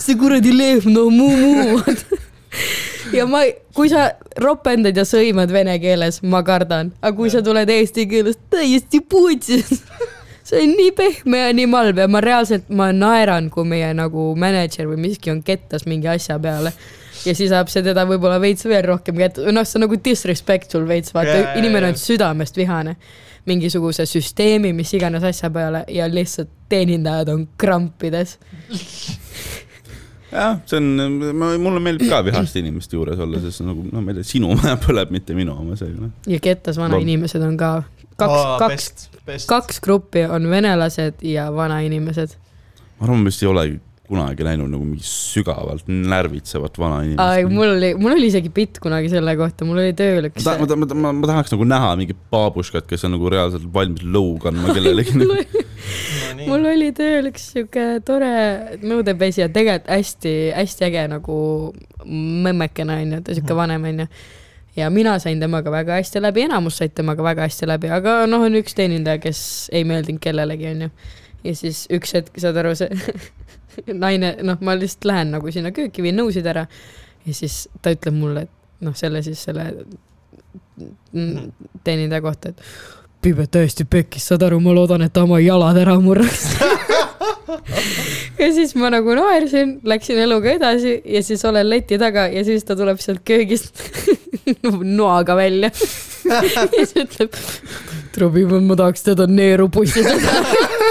[0.04, 1.82] see kuradi lehm, no muu-muu.
[3.16, 3.42] ja ma,
[3.74, 4.10] kui sa
[4.42, 9.82] ropendad ja sõimad vene keeles, ma kardan, aga kui sa tuled eesti keeles täiesti putsis,
[10.50, 14.30] see on nii pehme ja nii malb ja ma reaalselt, ma naeran, kui meie nagu
[14.38, 16.72] mänedžer või miski on kettas mingi asja peale.
[17.24, 20.86] ja siis ajab see teda võib-olla veits veel rohkem kätte, noh, see on nagu disrespectful
[20.88, 22.96] veits, vaata jaa, inimene on südamest vihane.
[23.46, 28.36] mingisuguse süsteemi, mis iganes asja peale ja lihtsalt teenindajad on krampides.
[30.32, 30.90] jah, see on,
[31.62, 34.76] mulle meeldib ka vihaste inimeste juures olla, sest nagu noh, ma ei tea, sinu maja
[34.82, 36.12] põleb, mitte minu oma, see noh.
[36.26, 37.72] ja kettas vanainimesed on ka
[38.20, 42.36] kaks Aa,, kaks, kaks gruppi on venelased ja vanainimesed.
[42.98, 43.80] ma arvan, ma vist ei olegi
[44.10, 47.52] kunagi näinud nagu mingi sügavalt närvitsevat ai, vanainimest.
[47.54, 50.78] mul oli, mul oli isegi bitt kunagi selle kohta, mul oli tööl üks ma, ma,
[50.82, 54.74] ma, ma, ma tahaks nagu näha mingit baabuškat, kes on nagu reaalselt valmis lõu kandma
[54.74, 55.62] kellelegi mul nagu..
[55.62, 58.32] no, mul oli tööl üks sihuke tore
[58.82, 61.38] nõudepesija, tegelikult hästi-hästi äge nagu
[62.10, 64.10] memmekene onju, ta sihuke vanem onju.
[64.76, 68.44] Ja mina sain temaga väga hästi läbi, enamus said temaga väga hästi läbi, aga noh,
[68.46, 70.90] on üks teenindaja, kes ei meeldinud kellelegi onju.
[71.44, 72.90] ja siis üks hetk, saad aru, see
[74.04, 76.66] naine, noh, ma lihtsalt lähen nagu sinna kööki, viin nõusid ära
[77.26, 79.70] ja siis ta ütleb mulle, et noh, selle siis selle
[81.84, 82.64] teenindaja kohta, et
[83.20, 86.54] Pibe täiesti pekkis, saad aru, ma loodan, et ta oma jalad ära murraks.
[88.40, 92.64] ja siis ma nagu naersin, läksin eluga edasi ja siis olen leti taga ja siis
[92.64, 93.82] ta tuleb sealt köögist
[95.00, 95.70] noaga välja.
[96.30, 97.36] ja siis ütleb,
[98.14, 100.44] Trubimann, ma tahaks teda neeru pussitada.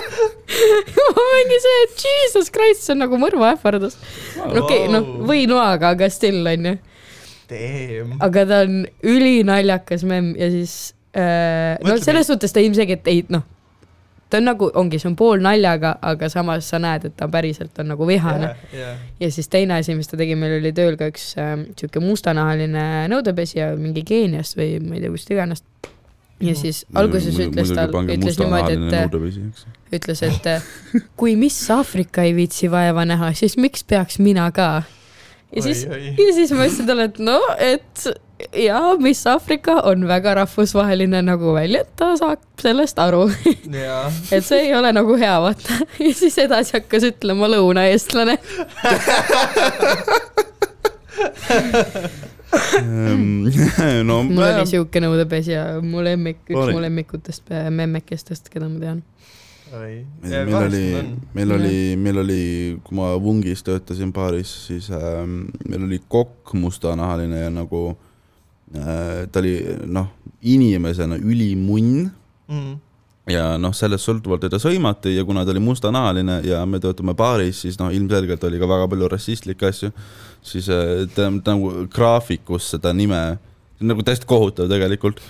[1.15, 3.97] ma mingi see, et jesus christ, see on nagu mõrva ähvardus.
[4.37, 6.77] okei okay,, noh, või noaga, aga still onju.
[8.21, 13.41] Aga ta on ülinaljakas memm ja siis äh, no selles suhtes ta ilmselgelt ei noh,
[14.29, 17.79] ta on nagu, ongi, see on pool naljaga, aga samas sa näed, et ta päriselt
[17.81, 18.75] on nagu vihane yeah..
[18.75, 18.99] yeah.
[19.19, 22.85] ja siis teine asi, mis ta tegi, meil oli tööl ka üks äh, sihuke mustanahaline
[23.11, 25.65] nõudepesija mingi Keeniast või ma ei tea, kust iganes.
[26.45, 30.71] ja siis alguses ütles ta, ütles niimoodi, et ütles, et äh,
[31.19, 34.71] kui Miss Aafrika ei viitsi vaeva näha, siis miks peaks mina ka?
[35.55, 36.13] ja siis, oi.
[36.13, 38.09] ja siis ma ütlesin talle, et no, et
[38.57, 43.29] jaa, Miss Aafrika on väga rahvusvaheline nagu välja, et ta saab sellest aru,
[44.35, 45.73] et see ei ole nagu hea, vaata.
[46.05, 48.37] ja siis edasi hakkas ütlema lõunaeestlane.
[54.07, 56.73] no mul oli sihuke nõudepesija, mu lemmik, üks Oli.
[56.75, 58.99] mu lemmikutest memmekestest, keda ma tean.
[59.75, 59.93] oi.
[60.23, 60.85] meil oli,
[61.35, 62.43] meil oli, meil oli,
[62.83, 68.08] kui ma Vungis töötasin baaris, siis äh, meil oli kokk mustanahaline ja nagu äh,
[68.73, 69.55] ta oli
[69.89, 70.11] noh,
[70.45, 72.05] inimesena ülimunn
[72.47, 72.77] mm..
[73.33, 77.63] ja noh, sellest sõltuvalt teda sõimati ja kuna ta oli mustanahaline ja me töötame baaris,
[77.65, 79.91] siis noh, ilmselgelt oli ka väga palju rassistlikke asju,
[80.45, 83.23] siis äh, ta nagu graafikus seda nime,
[83.81, 85.21] nagu täiesti kohutav tegelikult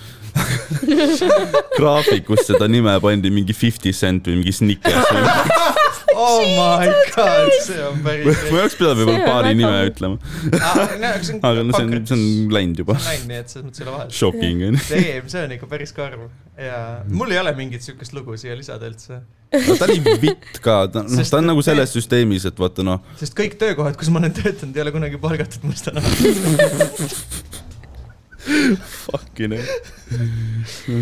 [1.79, 5.77] graafikus seda nime pandi mingi Fifty Cent või mingi Snickers või
[6.19, 9.77] oh my god, see on päris ma ei oleks pidanud võib-olla on paari väga- nime
[9.89, 10.15] ütlema,
[11.49, 12.23] aga no see on, see on
[12.55, 14.15] läinud juba, läinud, nii et selles mõttes ei ole vahet.
[14.19, 14.85] shocking on ju.
[14.91, 16.27] Damn, see on ikka päris karm.
[16.59, 19.21] Ja mul ei ole mingit siukest lugu siia lisada üldse,
[19.55, 22.99] no ta oli vitt ka, ta, noh, ta on nagu selles süsteemis, et vaata noh,
[23.21, 27.57] sest kõik töökohad, kus ma olen töötanud, ei ole kunagi palgatud mustanahalisi.
[29.05, 29.67] fucking hell.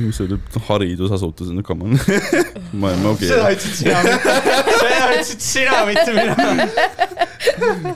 [0.03, 1.99] mis see nüüd, haridusasutus on, come on.
[2.81, 3.29] ma, ma okei.
[3.29, 4.01] Seda ütlesid sina,
[5.01, 7.95] seda ütlesid sina, mitte mina.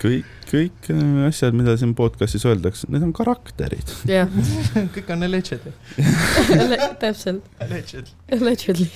[0.00, 0.88] kõik, kõik
[1.28, 3.92] asjad, mida siin podcast'is öeldakse, need on karakterid.
[4.10, 4.30] jah,
[4.94, 5.68] kõik on alleged,
[7.02, 8.10] täpselt, alleged.
[8.34, 8.88] allegedly.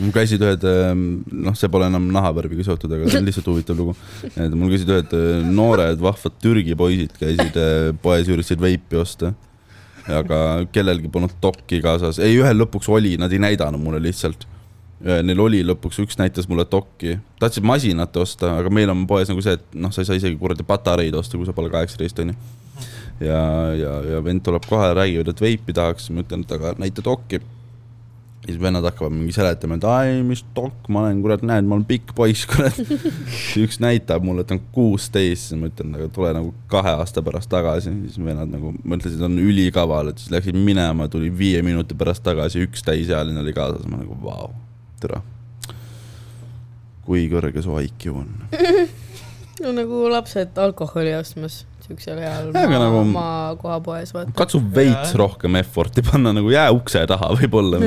[0.00, 3.96] mul käisid ühed, noh, see pole enam nahavärviga seotud, aga see on lihtsalt huvitav lugu.
[4.32, 9.34] et mul käisid ühed äh, noored vahvad Türgi poisid käisid äh, poes, üritasid veipi osta.
[10.10, 14.48] aga kellelgi polnud dokki kaasas, ei ühel lõpuks oli, nad ei näidanud mulle lihtsalt.
[15.02, 19.42] Neil oli lõpuks, üks näitas mulle dokki, tahtsid masinat osta, aga meil on poes nagu
[19.42, 22.36] see, et noh, sa ei saa isegi kuradi patareid osta, kui sa pole kaheksateist, onju.
[23.26, 23.40] ja,
[23.78, 27.42] ja, ja vend tuleb kohale, räägivad, et veipi tahaks, ma ütlen, et aga näita dokki.
[28.42, 31.84] Siis vennad hakkavad mingi seletama, et ai, mis dokk ma olen, kurat, näed, ma olen
[31.86, 32.74] pikk poiss, kurat.
[33.62, 37.50] üks näitab mulle, et on kuusteist, siis ma ütlen, aga tule nagu kahe aasta pärast
[37.50, 42.26] tagasi, siis vennad nagu mõtlesid, on ülikaval, et siis läksid minema, tuli viie minuti pärast
[42.26, 44.50] tagasi, üks täisealine oli kaasas, ma nagu vau,
[45.02, 45.20] tere.
[47.06, 48.30] kui kõrge su IQ on?
[49.62, 55.18] no nagu lapsed alkoholi ostmas siuksel heal Aga maa, nagu- maakohapoes, katsu veits Jaa.
[55.18, 57.80] rohkem effort'i panna nagu jää ukse taha võib-olla.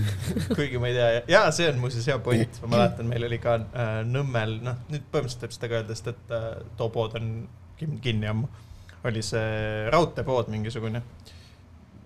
[0.56, 3.56] kuigi ma ei tea, jaa, see on muuseas hea point, ma mäletan, meil oli ka
[3.58, 6.46] äh, Nõmmel, noh, nüüd põhimõtteliselt võib seda ka öelda, sest et äh,
[6.78, 7.32] too pood on
[7.80, 8.46] kin- kinni ammu.
[9.10, 11.02] oli see raudteepood mingisugune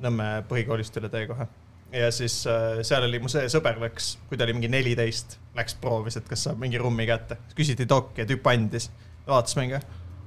[0.05, 1.45] Nõmme põhikoolist üle tee kohe.
[1.93, 5.77] Ja siis äh, seal oli mu see sõber läks, kui ta oli mingi neliteist, läks
[5.81, 7.39] proovis, et kas saab mingi rummi kätte.
[7.57, 8.91] küsiti dokki ja tüüp andis,
[9.29, 9.81] vaatas mingi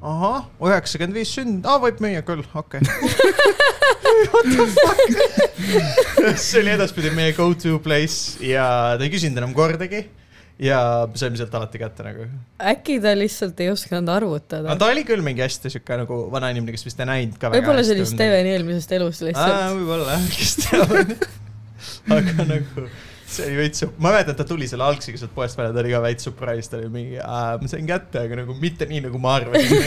[0.05, 3.55] ahah, üheksakümmend viis sünd, aa võib müüa küll, okei okay.
[4.17, 5.17] What the fuck?
[6.41, 10.05] see oli edaspidi meie go to place ja ta ei küsinud enam kordagi.
[10.61, 10.79] ja
[11.13, 12.27] saime sealt alati kätte nagu.
[12.71, 16.49] äkki ta lihtsalt ei osanud arvutada no ta oli küll mingi hästi sihuke nagu vana
[16.53, 19.75] inimene, kes vist ei näinud ka võib-olla see oli Steveni eelmisest elust lihtsalt.
[19.77, 20.95] võib-olla jah, kes teab.
[22.17, 22.87] aga nagu
[23.27, 25.91] see oli veits, ma mäletan, et ta tuli selle algsiga sealt poest välja, ta oli
[25.91, 29.35] ka veits surprise, ta oli mingi, ma sain kätte, aga nagu mitte nii, nagu ma
[29.41, 29.81] arvasin.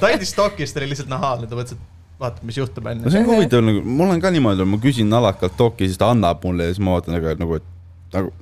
[0.00, 3.12] ta andis siis ta oli lihtsalt nahaalne, ta mõtles, et vaatame, mis juhtub no onju.
[3.12, 6.44] see on huvitav nagu, mul on ka niimoodi, ma küsin alakalt dokki, siis ta annab
[6.46, 8.32] mulle ja siis ma vaatan nagu, nagu, et nagu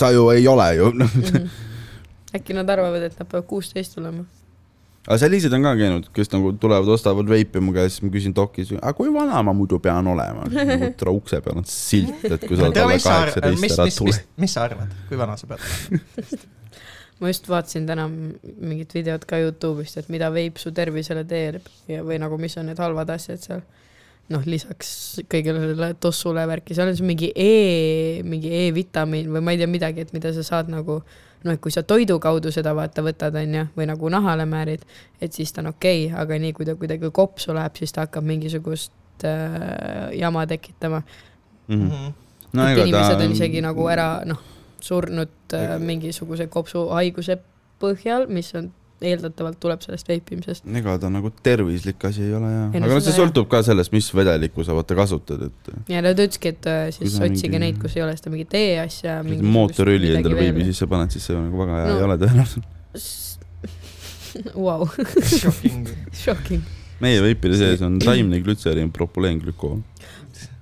[0.00, 0.90] ta ju ei ole ju.
[0.90, 1.46] Mhm.
[2.34, 4.24] äkki nad arvavad, et nad peavad kuusteist olema.
[5.04, 8.36] Aga sellised on ka käinud, kes nagu tulevad, ostavad veipi mu käest, siis ma küsin
[8.36, 10.48] dokis, aga kui vana ma muidu pean olema?
[10.48, 13.64] nagu tere ukse peal on silt, et kui sa oled alla mis sa arvad, kaheksateist,
[13.66, 16.44] mis, ära tule mis, mis sa arvad, kui vana sa pead olema?
[17.20, 22.02] ma just vaatasin täna mingit videot ka Youtube'ist, et mida veip su tervisele teeb ja,
[22.06, 23.62] või nagu, mis on need halvad asjad seal.
[24.32, 29.52] noh, lisaks kõigele sellele tossule värki, seal on siis mingi E, mingi E-vitamiin või ma
[29.52, 31.02] ei tea midagi, et mida sa saad nagu
[31.44, 34.84] noh, et kui sa toidu kaudu seda vaata võtad, onju, või nagu nahale määrid,
[35.20, 38.06] et siis ta on okei okay,, aga nii kui ta kuidagi kopsu läheb, siis ta
[38.06, 41.74] hakkab mingisugust äh, jama tekitama mm.
[41.74, 41.88] -hmm.
[41.88, 42.12] Mhm.
[42.52, 44.40] no et inimesed ta on isegi nagu ära noh,
[44.80, 47.38] surnud äh, mingisuguse kopsuhaiguse
[47.80, 50.64] põhjal, mis on eeldatavalt tuleb sellest veipimisest.
[50.78, 53.92] ega ta nagu tervislik asi ei ole ja, no aga noh, see sõltub ka sellest,
[53.92, 57.80] mis vedelikku sa vaata kasutad, et ja ta ütleski, et äh, siis otsige mingi- neid,
[57.82, 59.18] kus ei ole seda mingit E-asja.
[59.26, 61.98] mootorõli endale veibi sisse paned, siis see nagu väga hea No.
[61.98, 62.70] ei ole tõenäoliselt.
[64.54, 64.86] Vau,
[65.22, 65.86] Shocking.
[66.12, 66.62] shocking.
[67.02, 69.78] meie veipide sees on taimne glütseriin, propoleenglükool.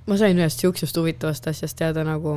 [0.09, 2.35] ma sain ühest siuksest huvitavast asjast teada nagu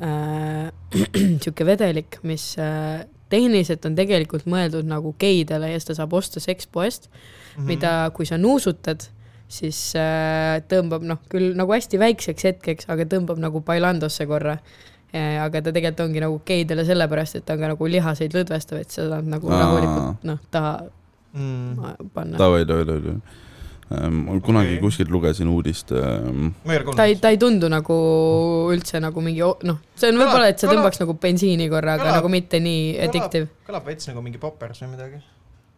[0.00, 0.70] äh,
[1.42, 7.08] sihuke vedelik, mis äh, tehniliselt on tegelikult mõeldud nagu geidele ja seda saab osta sekspoest
[7.08, 7.18] mm.
[7.18, 7.66] -hmm.
[7.68, 9.08] mida, kui sa nuusutad,
[9.52, 14.58] siis äh, tõmbab noh, küll nagu hästi väikseks hetkeks, aga tõmbab nagu bailandosse korra.
[15.12, 18.94] aga ta tegelikult ongi nagu geidele sellepärast, et ta on ka nagu lihaseid lõdvestav, et
[18.94, 20.78] saad nagu rahulikult noh, taha
[21.34, 22.08] mm..
[22.14, 22.38] panna.
[22.38, 23.16] davai, davai, davai.
[24.12, 24.82] Ma kunagi Okei.
[24.82, 26.52] kuskilt lugesin uudist ähm,,
[26.96, 27.96] ta ei, ta ei tundu nagu
[28.72, 32.06] üldse nagu mingi noh, see on võib-olla, et see Kõlab- tõmbaks nagu bensiini korra, aga
[32.06, 33.48] kõlab- nagu mitte nii addictive.
[33.68, 35.20] kõlab veits nagu mingi poppers või midagi.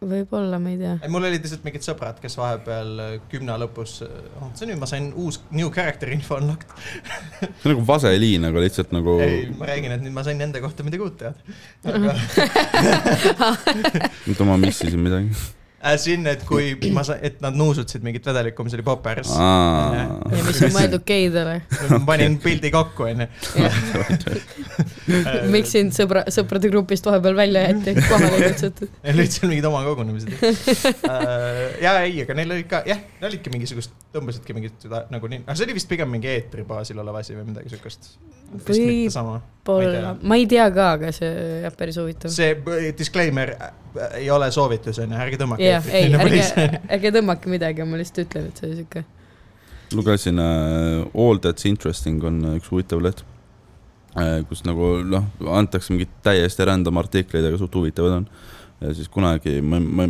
[0.05, 0.93] võib-olla, ma ei tea.
[1.01, 4.89] ei, mul olid lihtsalt mingid sõbrad, kes vahepeal äh, kümne lõpus, oh, see nüüd ma
[4.91, 6.71] sain uus new character info unlocked.
[7.39, 10.61] see on nagu vaseliin, aga lihtsalt nagu ei, ma räägin, et nüüd ma sain nende
[10.63, 11.37] kohta midagi uut teada.
[11.89, 12.15] aga
[14.27, 15.53] nüüd ma missisin midagi.
[15.85, 19.31] Äh, siin, et kui ma sain, et nad nuusutasid mingit vedelikku, mis oli poppers.
[19.35, 21.59] ja mis on mõeldud geidele.
[22.07, 23.27] panin pildi kokku, onju.
[25.53, 28.93] miks sind sõbra, sõprade grupist vahepeal välja jäeti, kohale ei kutsutud?
[29.05, 30.33] Neil olid seal mingid oma kogunemised.
[31.85, 35.57] ja ei, aga neil olid ka, jah, olidki mingisugust, tõmbasidki mingit seda nagu nii, aga
[35.57, 38.15] see oli vist pigem mingi eetri baasil olev asi või midagi siukest.
[38.55, 39.39] vist Võib- mitte sama.
[39.65, 41.31] Pole, ma ei tea ka, aga see
[41.63, 42.33] jah, päris huvitav.
[42.33, 43.73] see äh, disclaimer äh,
[44.15, 45.67] ei ole soovitus onju, ärge tõmmake.
[45.67, 46.41] jah, ei, ärge,
[46.97, 49.05] ärge tõmmake midagi, ma lihtsalt ütlen, et see oli siuke.
[49.95, 53.23] lugesin uh, All That's Interesting on äh, üks huvitav leht
[54.15, 55.29] uh,, kus nagu noh,
[55.59, 58.27] antakse mingeid täiesti random artikleid, aga suht huvitavad on.
[58.81, 60.09] ja siis kunagi, ma, ma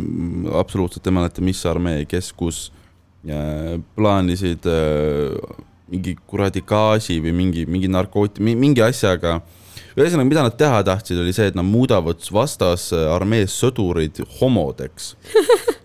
[0.60, 2.66] absoluutselt ei mäleta, mis armee, kes, kus
[3.28, 9.38] uh, plaanisid uh, mingi kuradi gaasi või mingi, mingi narkootiumi, mingi asjaga
[9.96, 15.14] ühesõnaga, mida nad teha tahtsid, oli see, et nad muudavad vastas armees sõdurid homodeks.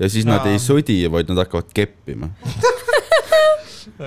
[0.02, 2.34] ja siis nad ei sõdi, vaid nad hakkavad keppima.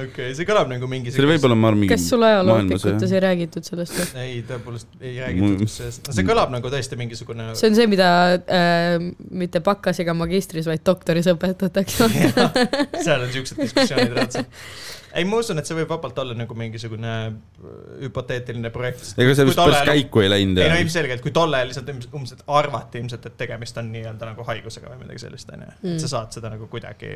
[0.03, 1.13] okei, see kõlab nagu mingi.
[1.13, 4.25] see oli võib-olla, ma arvan, mingi kas sul ajalooõpikutes ei räägitud sellest või?
[4.25, 7.51] ei, tõepoolest ei räägitud sellest, see kõlab nagu tõesti mingisugune.
[7.59, 8.99] see on see, mida äh,
[9.45, 12.11] mitte bakas ega magistris, vaid doktoris õpetatakse.
[13.07, 14.51] seal on siuksed diskussioonid raudselt.
[15.15, 17.73] ei, ma usun, et see võib vabalt olla nagu mingisugune äh,
[18.05, 19.07] hüpoteetiline projekt.
[19.21, 23.03] ega see vist päris käiku ei läinud ei no ilmselgelt, kui tollal lihtsalt ilmselt- arvati
[23.03, 25.69] ilmselt, et tegemist on nii-öelda nagu haigusega või midagi sellist, onju.
[25.83, 25.93] Mm.
[25.95, 27.13] et sa saad seda nagu kuidagi,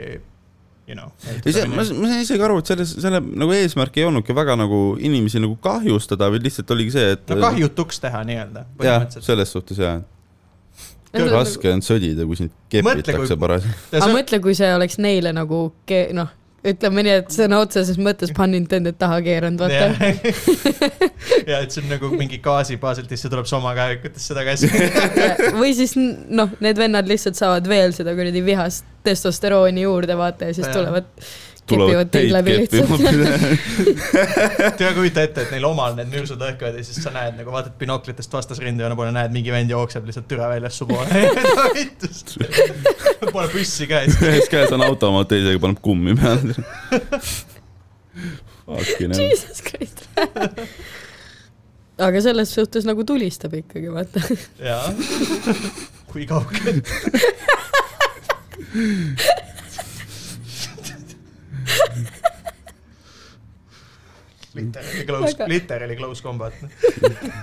[0.88, 1.10] you know.
[1.42, 4.58] ei see, ma, ma sain isegi aru, et selles, selle nagu eesmärk ei olnudki väga
[4.60, 8.68] nagu inimesi nagu kahjustada, vaid lihtsalt oligi see, et no kahjutuks teha nii-öelda.
[8.86, 10.00] jah, selles suhtes jah.
[11.34, 13.86] raske on sõdida, kui sind kepitakse parasjagu.
[13.96, 18.32] aga mõtle, kui see oleks neile nagu ke-, noh, ütleme nii, et sõna otseses mõttes
[18.36, 20.10] pun intended taha keeranud, vaata.
[21.50, 24.70] ja et see on nagu mingi gaasi baaselt ja siis see tuleb somakäevikutesse tagasi.
[25.60, 30.56] või siis noh, need vennad lihtsalt saavad veel seda kuradi vihast testosterooni juurde, vaata, ja
[30.56, 30.74] siis Jaa.
[30.80, 31.06] tulevad,
[31.68, 33.00] kepivad teid läbi lihtsalt.
[34.78, 37.74] tea, kujuta ette, et neil omal need mürsud lõhkevad ja siis sa näed nagu vaatad
[37.80, 41.08] binoklitest vastasrindejoone poole, näed mingi vend jookseb lihtsalt türa väljas su poole.
[43.34, 44.10] Pole püssi käes.
[44.22, 46.52] ühes käes on automaat, teisega paneb kummi peale.
[48.68, 49.98] Jesus Christ.
[51.98, 54.20] aga selles suhtes nagu tulistab ikkagi, vaata.
[54.62, 54.88] jaa.
[56.12, 56.76] kui kaugel?
[64.54, 66.52] Literally close, Väga- literally close combat.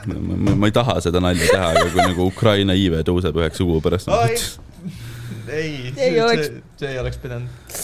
[0.08, 3.64] ma, ma, ma ei taha seda nalja teha, aga kui nagu Ukraina iive tõuseb üheksa
[3.68, 4.10] kuu pärast.
[4.12, 4.36] Ai.
[5.48, 7.78] ei, Ei see, oleks- see, see ei oleks pidanud.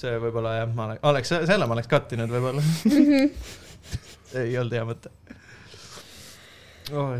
[0.00, 2.62] see võib-olla jah, ma oleks, oleks, selle ma oleks kattinud võib-olla.
[4.44, 5.10] ei olnud hea mõte.
[6.92, 7.16] oh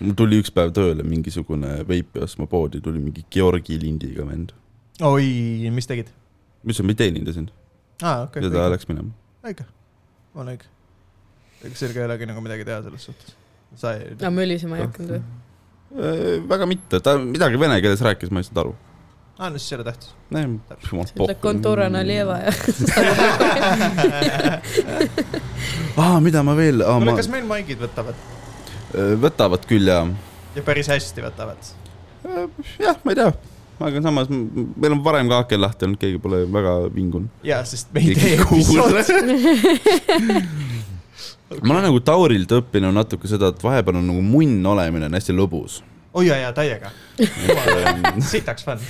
[0.00, 4.52] mul tuli üks päev tööle mingisugune veipi ostma poodi, tuli mingi Georgi lindiga vend.
[5.00, 6.10] oi, mis tegid?
[6.62, 7.54] ma ütlesin, ma ei teeninda sind
[8.02, 9.10] aa, okei ja ta läks minema.
[9.46, 9.64] õige,
[10.34, 10.66] on õige.
[11.64, 13.36] ega sellega ei olegi nagu midagi teha selles suhtes.
[13.76, 14.16] sa ei.
[14.20, 15.22] no mölisema ei hakanud või?
[16.50, 18.72] väga mitte, ta midagi vene keeles rääkis, ma ei saanud aru.
[19.38, 20.10] aa, no siis ei ole tähtis.
[21.16, 22.52] ütled kontora naljeva ja
[26.06, 28.16] aa, mida ma veel, aa kuule, ma kas, meil maigid võtavad
[29.20, 30.02] võtavad küll ja,
[30.56, 31.60] ja päris hästi võtavad?
[32.80, 33.30] jah, ma ei tea,
[33.80, 37.28] aga samas meil on varem ka aken lahti olnud, keegi pole väga vingunud.
[37.44, 39.02] jaa, sest me ei tee episoodi..
[41.62, 45.36] ma olen nagu Taurilt õppinud natuke seda, et vahepeal on nagu munn olemine on hästi
[45.36, 45.82] lõbus.
[46.16, 46.90] oi jaa, jaa, täiega.
[48.32, 48.80] sitaks fun.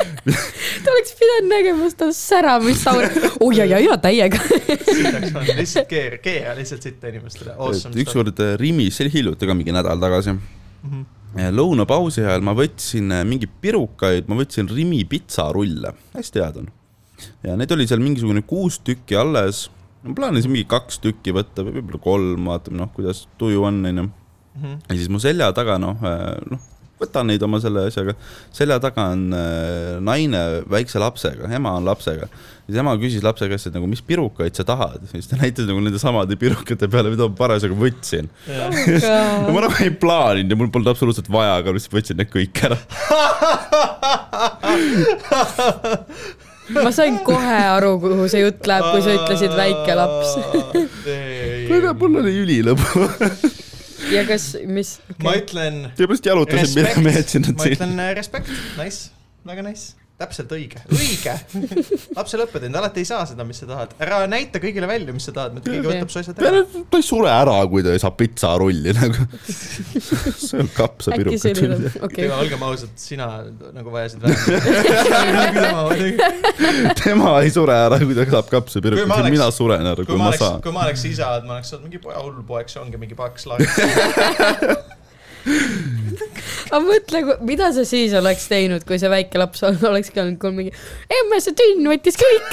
[0.84, 3.30] ta oleks pidanud nägema seda säramist Tauri.
[3.40, 4.38] oi ja, ja, ja täiega.
[4.46, 7.56] sitaks fun, lihtsalt keera, keera lihtsalt sitta inimestele.
[7.58, 10.38] Awesome ükskord Rimis, see oli hiljuti ka mingi nädal tagasi.
[10.86, 11.08] Mhm.
[11.34, 16.70] Lõunapausi ajal ma võtsin äh, mingeid pirukaid, ma võtsin Rimi pitsarulle, hästi head on.
[17.46, 19.68] ja neid oli seal mingisugune kuus tükki alles.
[20.02, 24.10] ma plaanisin mingi kaks tükki võtta, võib-olla kolm, vaatame noh, kuidas tuju on, onju.
[24.58, 24.78] Mhm.
[24.88, 26.00] ja siis mu selja taga noh,
[26.50, 26.68] noh,
[27.00, 28.14] võtan neid oma selle asjaga,
[28.54, 32.28] selja taga on äh, naine väikse lapsega, ema on lapsega.
[32.66, 35.80] siis ema küsis lapse käest, et nagu mis pirukaid sa tahad, siis ta näitas nagu
[35.82, 38.28] nende samade pirukate peale, mida ma parasjagu võtsin.
[38.50, 38.68] ja
[39.48, 42.78] ma nagu ei plaaninud ja mul polnud absoluutselt vaja, aga lihtsalt võtsin need kõik ära.
[46.84, 50.36] ma sain kohe aru, kuhu see jutt läheb, kui sa ütlesid väike laps.
[51.70, 53.08] kuule, mul oli ülilõbu.
[54.10, 55.42] ja kas, mis ma okay.?
[55.44, 59.10] ütlen seepärast jalutasin, mida ma jätsin nad ma ütlen äh, respekt, nice,
[59.46, 61.32] väga nice, täpselt õige, õige.
[62.18, 65.32] lapsele õppetund, alati ei saa seda, mis sa tahad, ära näita kõigile välja, mis sa
[65.36, 66.60] tahad, muidu keegi võtab su asjad ära.
[66.92, 69.26] ta ei sure ära, kui ta ei saa pitsarulli nagu.
[70.44, 72.36] see on kapsapirukat okei ega.
[72.36, 73.30] olgem ausad, sina
[73.76, 74.36] nagu vajasid vähem.
[77.00, 80.60] tema ei sure ära, kui ta saab kapsapirukat mina suren ära, kui ma saan.
[80.64, 83.16] kui ma oleks isa, et ma oleks olnud mingi poja hull poeg, see ongi mingi
[83.16, 83.64] paks laag.
[86.70, 90.52] Aga mõtle, mida sa siis oleks teinud, kui see väike laps ol- olekski olnud kuul
[90.56, 90.72] mingi,
[91.20, 92.44] emme, see tünn võttis kõik.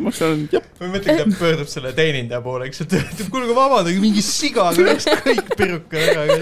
[0.00, 4.22] ma saan, jah, ma mõtlen, ta pöördub selle teenindaja poole, eks, et kuulge, vabandage, mingi
[4.24, 6.38] sigaga läks kõik pirukad ära.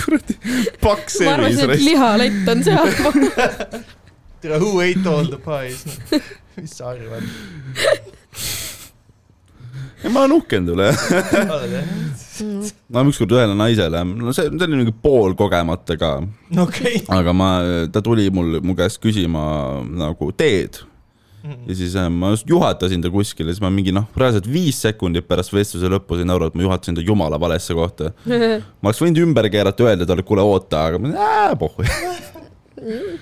[0.00, 0.38] kuradi
[0.82, 3.28] paks ma arvasin, et lihalett on sealpool.
[4.40, 5.84] tere, who ate all the pies?
[6.56, 7.28] mis sa arvad?
[10.08, 10.90] Ma olen uhke enda üle.
[12.88, 16.12] ma ükskord ühele naisele, no see, see oli mingi poolkogemata ka,
[16.64, 17.02] okei.
[17.12, 17.50] aga ma,
[17.92, 19.42] ta tuli mul, mu käest küsima
[19.84, 20.80] nagu teed
[21.40, 25.28] ja siis äh, ma just juhatasin ta kuskile, siis ma mingi noh, reaalselt viis sekundit
[25.28, 28.12] pärast vestluse lõppu sain aru, et ma juhatasin ta jumala valesse kohta.
[28.80, 31.86] ma oleks võinud ümber keerata, öelda talle, kuule oota, aga ma pohhu.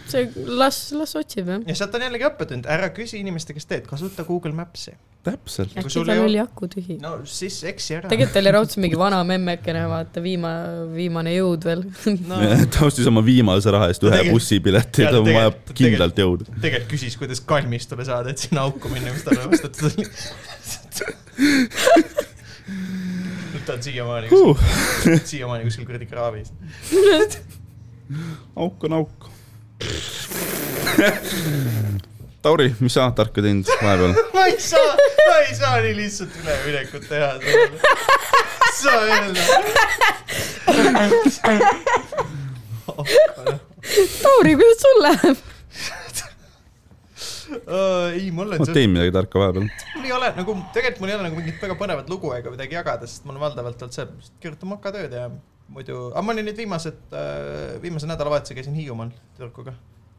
[0.09, 1.61] see, las, las otsib jah.
[1.67, 4.93] ja sealt on jällegi õppetund, ära küsi inimeste käest teed, kasuta Google Maps'i.
[5.29, 5.71] täpselt.
[5.77, 6.97] Äkki tal ei oli aku tühi.
[7.03, 8.09] no siis eksi ära.
[8.09, 11.83] tegelikult oli raudselt mingi vana memmekene, vaata, viima-, viimane jõud veel.
[12.29, 12.35] no.
[12.75, 16.45] ta ostis oma viimase raha eest ühe Tegelikult- bussipileti ta vajab kindlalt jõuda.
[16.63, 20.05] tegelikult küsis, kuidas kalmistule saada, et sinna auku minna, mis talle vastatud oli.
[23.69, 26.53] ta on siiamaani kuskil, Uh, siiamaani kuskil kuradi kraavis.
[28.65, 29.29] auk on auk.
[32.43, 34.15] Tauri, mis sa tarka teinud vahepeal?
[34.35, 34.95] ma ei saa,
[35.29, 37.31] ma ei saa nii lihtsalt üleminekut teha
[38.79, 39.43] sa öelda.
[44.23, 45.39] Tauri, kuidas sul läheb?
[47.49, 49.69] ei, mul on ma teen midagi tarka vahepeal.
[49.97, 52.77] mul ei ole nagu, tegelikult mul ei ole nagu mingit väga põnevat lugu ega midagi
[52.77, 54.07] jagada, sest mul on valdavalt olnud see,
[54.43, 55.25] kirjutan mokatööd ja
[55.73, 57.15] muidu, aga ma olin nüüd viimased,
[57.83, 59.77] viimase nädalavahetuse käisin Hiiumaal tüdrukuga.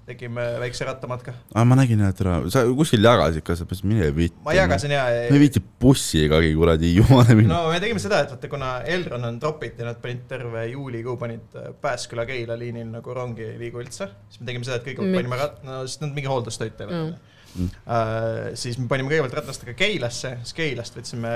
[0.09, 1.35] tegime väikse rattamatka.
[1.53, 4.39] aa, ma nägin, et ära, sa kuskil jagasid ka, sa mõtlesid, mine vitti.
[4.45, 7.59] ma jagasin ja, ma ei viitsi bussigagi kuradi Hiiumaale minna.
[7.59, 11.17] no me tegime seda, et vaata, kuna Elron on tropid ja nad panid terve juulikuu
[11.21, 15.19] panid äh, Pääsküla-Keila liinil nagu rongi ei liigu üldse, siis me tegime seda, et kõigepealt
[15.21, 17.19] panime rat-, no sest nad mingi hooldustöid teevad
[17.57, 17.69] Mm.
[17.89, 21.31] Uh, siis me panime kõigepealt ratastega Keilasse, siis Keilast võtsime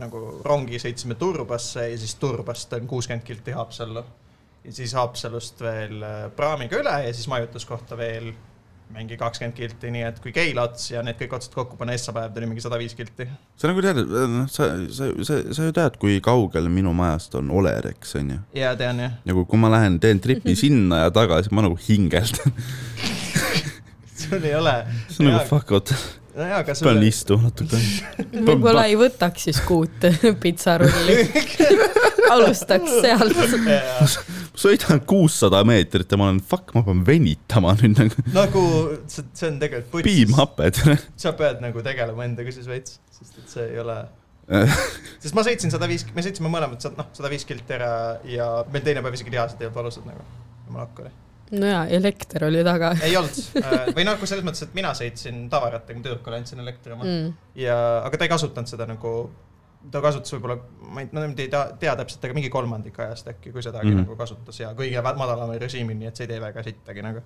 [0.00, 4.04] nagu rongi, sõitsime Turbasse ja siis Turbast on kuuskümmend kilti Haapsallu.
[4.64, 8.32] ja siis Haapsalust veel äh, praamiga üle ja siis majutuskohta veel
[8.94, 12.12] mingi kakskümmend kilti, nii et kui Keila ots ja need kõik otsad kokku panna, Essa
[12.14, 13.26] päev tuli mingi sada viis kilti.
[13.56, 17.50] sa nagu tead, noh, sa, sa, sa, sa ju tead, kui kaugel minu majast on
[17.50, 18.40] Olereks, onju.
[18.56, 19.16] ja tean jah.
[19.24, 22.54] nagu kui ma lähen, teen tripi sinna ja tagasi, ma nagu hingeldan.
[24.24, 24.76] sul ei ole.
[25.08, 25.96] see on nagu fuck out,
[26.34, 27.06] nojaa, aga pean sul.
[27.08, 27.80] istuma natuke.
[28.48, 30.06] võib-olla ei võtaks siis kuut
[30.42, 31.18] pitsarulli.
[32.34, 34.18] alustaks sealt.
[34.58, 38.26] sõidan kuussada meetrit ja ma olen, fuck, ma pean venitama nüüd nagu.
[38.34, 38.64] nagu
[39.10, 40.10] see, see on tegelikult putsis.
[40.10, 40.82] piimhapped.
[41.20, 43.98] sa pead nagu tegelema endaga siis veits, sest et see ei ole.
[45.22, 47.92] sest ma sõitsin sada viis, me sõitsime mõlemad, noh, sada viis kilti ära
[48.28, 50.24] ja meil teine päev isegi lihased ei olnud valusad nagu.
[50.66, 51.14] jumala hakka oli.
[51.52, 53.40] No jaa, elekter oli taga ei olnud,
[53.96, 57.32] või noh, selles mõttes, et mina sõitsin tavarattaga, tüdrukule andsin elektri oma mm.
[57.60, 59.14] ja, aga ta ei kasutanud seda nagu,
[59.92, 63.28] ta kasutas võib-olla, ma ei, no nüüd ei tea, tea täpselt, aga mingi kolmandik ajast
[63.34, 64.04] äkki, kui sedagi mm.
[64.04, 67.24] nagu kasutas ja kõige madalamal režiimil, nii et see ei tee väga sittagi nagu.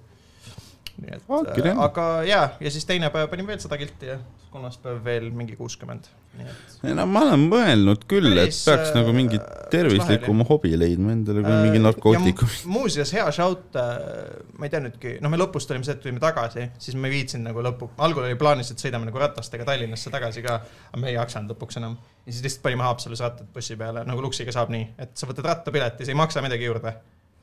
[1.02, 4.18] Nii et Okei, äh, aga jaa, ja siis teine päev panin veel sada kilti ja
[4.50, 6.72] kolmas päev veel mingi kuuskümmend, nii et.
[6.96, 9.38] no ma olen mõelnud küll, et peaks äh, nagu mingi
[9.72, 12.54] tervislikuma hobi leidma endale kui mingi narkootikum.
[12.76, 16.66] muuseas, hea shout, ma ei tea nüüdki, no me lõpust olime see, et tulime tagasi,
[16.82, 20.42] siis ma ei viitsinud nagu lõpu, algul oli plaanis, et sõidame nagu ratastega Tallinnasse tagasi
[20.46, 20.58] ka,
[20.90, 21.98] aga me ei jaksanud lõpuks enam.
[22.24, 25.46] ja siis lihtsalt panime Haapsalus rattad bussi peale, nagu Luksiga saab nii, et sa võtad
[25.52, 26.96] rattapileti, see ei maksa midagi juurde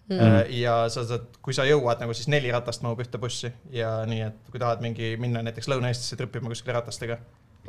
[0.06, 0.20] Mm.
[0.20, 0.52] mm..
[0.60, 4.22] ja sa saad, kui sa jõuad nagu siis neli ratast mahub ühte bussi ja nii,
[4.28, 7.18] et kui tahad mingi minna näiteks Lõuna-Eestisse tripima kuskile ratastega,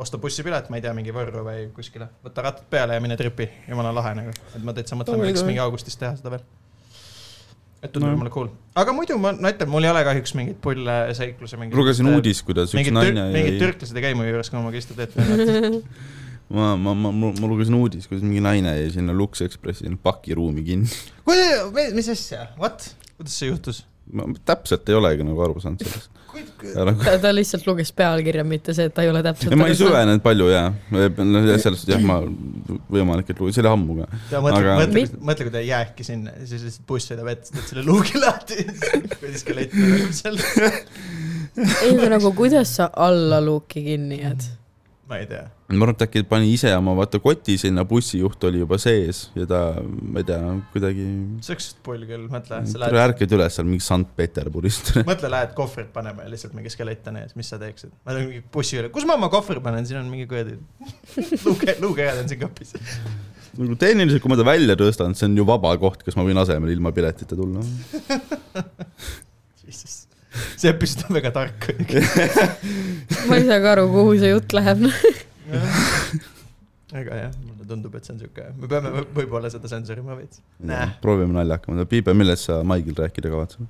[0.05, 3.49] osta bussipilet, ma ei tea, mingi Võrru või kuskile, võta rattad peale ja mine tripi,
[3.71, 6.45] jumala lahe nagu, et ma täitsa mõtlen, võiks mingi augustis teha seda veel.
[7.81, 8.19] et tundub No.
[8.19, 11.81] jumala cool, aga muidu ma, no ütlen, mul ei ole kahjuks mingeid pulle seikluse mingeid.
[11.81, 14.67] lugesin uudist, kuidas üks naine tür-, mingid jäi, türklased ei käi mu juures, kui ma
[14.69, 15.81] magistritööd teen.
[16.49, 20.65] ma, ma, ma, ma, ma lugesin uudist, kuidas mingi naine jäi sinna Lux Expressi pakiruumi
[20.67, 20.89] kinni.
[21.97, 23.85] mis asja, what, kuidas see juhtus?
[24.13, 26.13] ma täpselt ei olegi nagu aru saanud sellest.
[26.37, 29.77] Nagu, ta, ta lihtsalt luges pealkirja, mitte see, et ta ei ole täpselt ma ei.
[29.79, 30.67] süvenenud palju ja,
[31.63, 32.19] sellest jah, ma
[32.93, 34.21] võimalik, et lugesin, see oli ammu ka.
[34.35, 37.51] ja mõtle Aga- mõtle mõtle, kui ta jääbki sinna ja siis lihtsalt buss sõidab ette,
[37.55, 38.67] teed selle luugi lahti,
[39.17, 40.39] kuradi skelett tuleb seal.
[41.57, 44.47] ei, aga nagu kuidas sa alla luuki kinni jääd?
[45.07, 45.45] Ma ei tea.
[45.71, 49.47] ma arvan, et äkki pani ise oma vaata koti sinna, bussijuht oli juba sees ja
[49.51, 51.05] ta, ma ei tea, kuidagi.
[51.47, 54.93] see oleks pull küll, mõtle, lähed, ärkad üles seal mingi Sankt-Peterburist.
[55.11, 57.95] mõtle, lähed kohvrit panema ja lihtsalt mingi skelett on ees, mis sa teeksid?
[58.03, 60.59] ma olen mingi bussi üle, kus ma oma kohvri panen, siin on mingi kuradi
[61.47, 62.75] luuke, luukeajad on siin kapis.
[63.57, 66.43] nagu tehniliselt, kui ma ta välja tõstan, see on ju vaba koht, kas ma võin
[66.43, 67.63] asemele ilma piletita tulla?
[70.57, 71.69] see episood on väga tark.
[73.29, 74.85] ma ei saa ka aru, kuhu see jutt läheb.
[76.97, 80.41] aga jah, mulle tundub, et see on siuke, me peame võ- võib-olla seda sensorima veits.
[80.65, 80.91] Näe.
[81.03, 83.67] proovime naljakama, Piibe, millest sa Maigil rääkida kavatsed?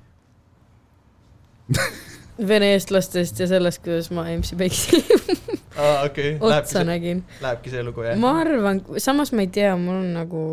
[2.51, 4.99] vene eestlastest ja sellest, kuidas ma MC Peiksi
[6.05, 7.23] okei, lähebki otsa see, nägin.
[7.41, 8.17] lähebki see lugu jah?
[8.21, 10.43] ma arvan, samas ma ei tea, mul on nagu,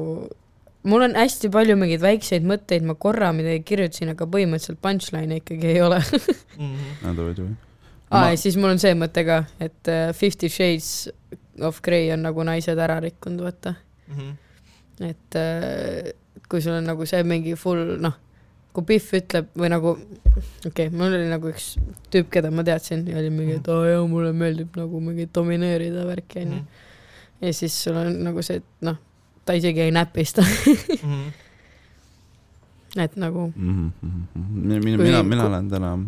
[0.84, 5.70] mul on hästi palju mingeid väikseid mõtteid, ma korra midagi kirjutasin, aga põhimõtteliselt punchline'e ikkagi
[5.74, 6.00] ei ole.
[6.58, 7.14] Mhm.
[7.16, 7.54] davai, davai.
[8.14, 11.08] aa ja siis mul on see mõte ka, et äh, Fifty Shades
[11.64, 13.74] of Grey on nagu naised ära rikkunud, vaata.
[14.08, 14.34] Mhm.
[15.08, 16.12] et äh,
[16.48, 18.20] kui sul on nagu see mingi full, noh,
[18.74, 21.74] kui Pihv ütleb või nagu, okei okay,, mul oli nagu üks
[22.12, 26.04] tüüp, keda ma teadsin ja oli mingi, et aa jaa, mulle meeldib nagu mingi domineerida
[26.08, 26.62] värki, onju.
[27.46, 28.98] ja siis sul on nagu see, et noh,
[29.44, 31.28] ta isegi ei näpista, Mhm.
[32.96, 33.92] et nagu mina,
[34.80, 35.98] mina, Kui- mina, mina kui- lähen täna,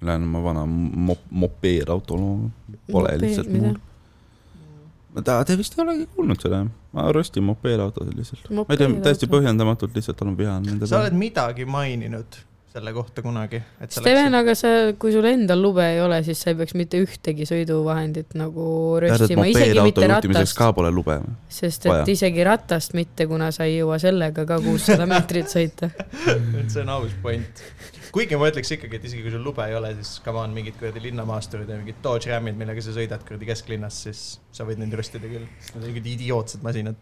[0.00, 2.50] lähen oma vana mop-, mopeedautolo,
[2.92, 3.66] pole Mopeed, lihtsalt mida?
[3.68, 5.22] mul.
[5.24, 8.50] ta, te vist ei olegi kuulnud seda, ma röstin mopeedautosid lihtsalt.
[8.50, 9.26] ma ei tea, täiesti.
[9.26, 12.38] põhjendamatult lihtsalt olen vihane nende sa oled midagi maininud
[12.76, 13.60] selle kohta kunagi.
[13.88, 14.70] Steven, aga sa,
[15.00, 18.66] kui sul endal lube ei ole, siis sa ei peaks mitte ühtegi sõiduvahendit nagu
[19.02, 21.16] röstima, isegi mitte ratast, ka pole lube.
[21.48, 22.06] sest et vaja.
[22.12, 25.88] isegi ratast mitte, kuna sa ei jõua sellega ka kuussada meetrit sõita.
[25.88, 27.64] et see on aus point.
[28.12, 30.76] kuigi ma ütleks ikkagi, et isegi kui sul lube ei ole, siis come on, mingid
[30.80, 34.94] kuradi linnamaasturid ja mingid Dodge Ramid, millega sa sõidad kuradi kesklinnas, siis sa võid neid
[34.96, 35.48] röstida küll.
[35.72, 37.00] Need on mingid idiootsed masinad.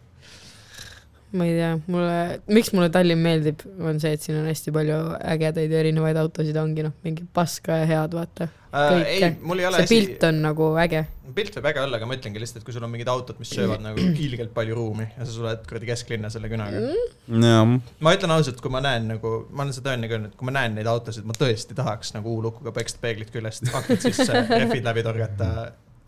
[1.35, 2.19] Ma ei tea, mulle,
[2.55, 4.99] miks mulle Tallinn meeldib, on see, et siin on hästi palju
[5.35, 8.47] ägedaid ja erinevaid autosid, ongi noh, mingi paska ja head, vaata.
[8.75, 11.05] Äh, ei, mul ei ole see pilt on nagu äge.
[11.35, 13.51] pilt võib äge olla, aga ma ütlengi lihtsalt, et kui sul on mingid autod, mis
[13.55, 17.77] söövad nagu ilgelt palju ruumi ja sa tuled kuradi kesklinna selle künaga mm..
[18.03, 20.57] ma ütlen ausalt, kui ma näen nagu, ma olen seda enne ka öelnud, kui ma
[20.57, 25.07] näen neid autosid, ma tõesti tahaks nagu U-lukuga peksta peeglid küljest, aknad sisse, rehvid läbi
[25.07, 25.51] torgata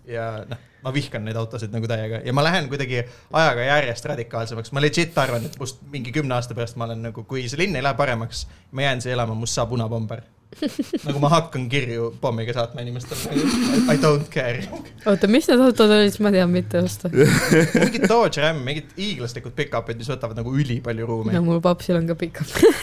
[0.08, 3.02] ja noh, ma vihkan neid autosid nagu täiega ja ma lähen kuidagi
[3.34, 7.26] ajaga järjest radikaalsemaks, ma legit arvan, et must mingi kümne aasta pärast ma olen nagu,
[7.28, 10.24] kui see linn ei lähe paremaks, ma jään siia elama, must saab punapomber.
[11.08, 13.42] Nagu ma hakkan kirju pommiga saatma inimestele,
[13.92, 14.64] I don't care.
[15.06, 17.12] oota, mis need autod olid, siis ma tean mitte osta.
[17.12, 22.08] mingid Dodge Ram, mingid hiiglaslikud pick-up'id, mis võtavad nagu ülipalju ruumi no mul papsil on
[22.10, 22.42] ka pikk.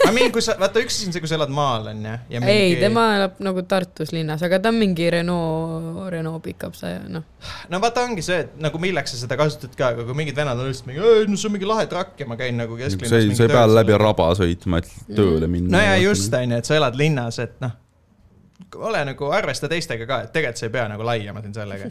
[0.08, 2.14] I mean, kui sa, vaata üks asi on see, kui sa elad maal, onju.
[2.44, 7.24] ei, tema elab nagu Tartus linnas, aga ta on mingi Renault, Renault pickup, see noh.
[7.72, 10.60] no vaata, ongi see, et nagu milleks sa seda kasutad ka, aga kui mingid vennad
[10.60, 13.16] on lihtsalt mingi, no see on mingi lahe trakk ja ma käin nagu kesklinnas.
[13.18, 15.74] ei, sa ei pea läbi raba sõitma, et tööle minna.
[15.76, 17.72] no ja just, onju, et sa elad linnas, et noh,
[18.74, 21.90] ole nagu, arvesta teistega ka, et tegelikult sa ei pea nagu laiema siin sellega.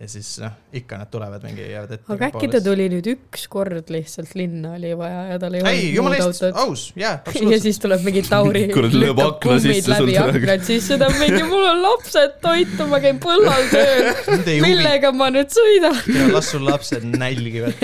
[0.00, 2.12] ja siis noh, ikka nad tulevad mingi, jäävad ette.
[2.14, 5.66] aga äkki ta tuli nüüd üks kord lihtsalt linna oli vaja ja tal ei ei,
[5.66, 6.60] olnud jumala muud eest, autot.
[6.62, 7.66] aus, jaa, ja absoluutselt.
[7.66, 11.42] siis tuleb mingi Tauri, lükkab akna kummid sisse läbi sul aknad sisse, ta on mingi,
[11.50, 14.10] mul on lapsed toitu, ma käin põllal tööl,
[14.66, 16.00] millega ma nüüd sõidan?
[16.32, 17.76] las sul lapsed nälgivad.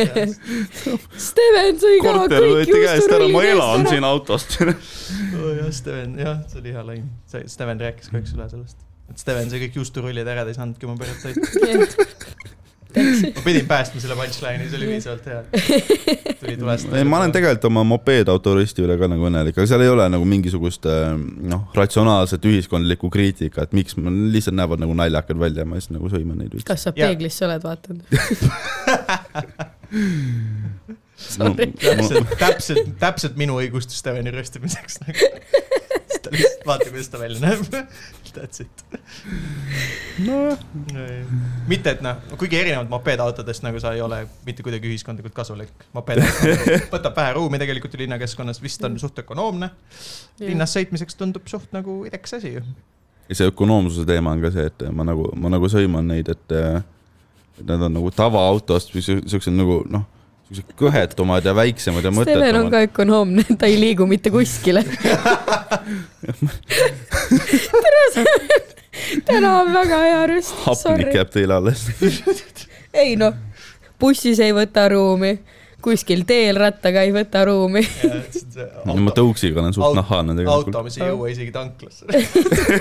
[1.29, 4.59] Steven sõi ka korter kõik võeti käest ära, ma elan siin autost.
[4.62, 7.09] oo jah, Steven, jah, see oli hea laim.
[7.29, 8.79] see, Steven rääkis ka üks üle sellest.
[9.12, 11.35] et Steven sõi kõik juusturullid ära, ta ei saanudki oma peret ära.
[13.37, 15.41] ma pidin päästma selle punchline'i, see oli piisavalt hea.
[16.41, 16.93] tuli tulest.
[16.97, 20.07] ei, ma olen tegelikult oma mopeedauto rösti üle ka nagu õnnelik, aga seal ei ole
[20.12, 21.12] nagu mingisugust äh,
[21.53, 26.41] noh, ratsionaalset ühiskondlikku kriitikat, miks ma, lihtsalt näevad nagu naljakad välja, ma siis nagu sõiman
[26.41, 26.57] neid.
[26.68, 28.05] kas sa peeglisse oled vaadanud?
[31.18, 35.33] täpselt, täpselt, täpselt minu õigustus Steveni röstimiseks nagu..
[36.29, 37.62] Ta lihtsalt vaata, kuidas ta välja näeb.
[38.35, 38.85] That's it.
[40.22, 40.59] nojah,
[41.70, 45.72] mitte, et noh, kuigi erinevalt mopeedautodest nagu sa ei ole mitte kuidagi ühiskondlikult kasulik.
[45.97, 46.20] mopeed
[46.95, 49.70] võtab vähe ruumi tegelikult ju linnakeskkonnas, vist on suht ökonoomne.
[50.45, 52.62] linnas sõitmiseks tundub suht nagu idekas asi ju.
[53.29, 56.57] ja see ökonoomsuse teema on ka see, et ma nagu, ma nagu sõiman neid, et
[57.59, 60.05] et nad on nagu tavaautost või siu- siuksed nagu noh,
[60.49, 62.71] siuksed kõhetumad ja väiksemad ja Steven on mõttetumad.
[62.73, 64.85] ka ökonoomne, ta ei liigu mitte kuskile.
[67.85, 68.03] tere,
[69.29, 71.85] täna on väga hea rüst, hapnik jääb teile alles.
[73.05, 73.37] ei noh,
[74.01, 75.35] bussis ei võta ruumi,
[75.85, 77.85] kuskil teel rattaga ei võta ruumi.
[78.89, 80.73] ma tõuksiga olen suht nahaalne tegelikult.
[80.73, 82.09] auto, mis ei jõua isegi tanklasse.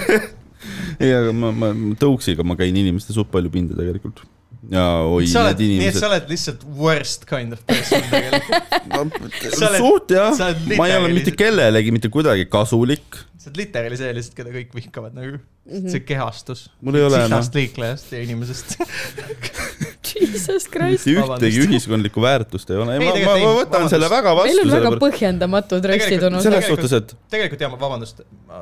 [1.03, 4.24] ei, aga ma, ma ma tõuksiga ma käin inimeste suht palju pinda tegelikult.
[4.71, 6.09] Ja oi, need nii et inimesed sa.
[6.09, 8.77] oled lihtsalt worst kind of person tegelikult.
[8.97, 10.33] Oled- suht jah
[10.77, 13.21] ma ei ole mitte kellelegi mitte kuidagi kasulik.
[13.37, 15.39] sa oled literaali see lihtsalt, keda kõik vihkavad nagu.
[15.67, 15.89] Mhm.
[15.91, 16.67] see kehastus.
[16.81, 18.77] mul ei ole sihast liiklejast ja inimesest.
[20.22, 21.05] Jesus Christ.
[21.07, 22.97] mitte ühtegi ühiskondlikku väärtust ei ole.
[22.99, 23.93] Ma, ma, ma ei, võtan vabandust.
[23.93, 26.45] selle väga meil vastu on väga põhjendamatud röstid Tegelikult- olnud.
[26.47, 28.55] selles suhtes, et tegelikult jah, ma vabandust, ma,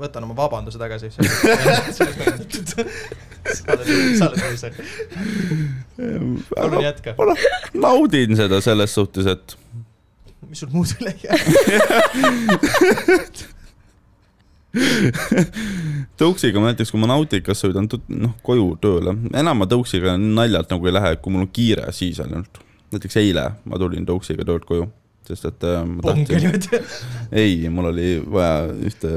[0.00, 1.10] võtan oma vabanduse tagasi.
[1.14, 1.20] sa
[3.74, 3.86] oled,
[4.18, 4.62] sa oled õigus.
[6.54, 7.14] palun jätka.
[7.18, 7.34] ma
[7.86, 9.56] naudin seda selles suhtes, et
[10.50, 11.38] mis sul muud üle ei jää?
[16.20, 20.86] tõuksiga ma näiteks, kui ma Nautikas sõidan noh, koju tööle, enam ma tõuksiga naljalt nagu
[20.86, 22.62] ei lähe, kui mul on kiire, siis ainult.
[22.94, 24.88] näiteks eile ma tulin tõuksiga töölt koju,
[25.30, 26.86] sest et äh, ma pong oli tahtsin,
[27.42, 29.12] ei, mul oli vaja ühte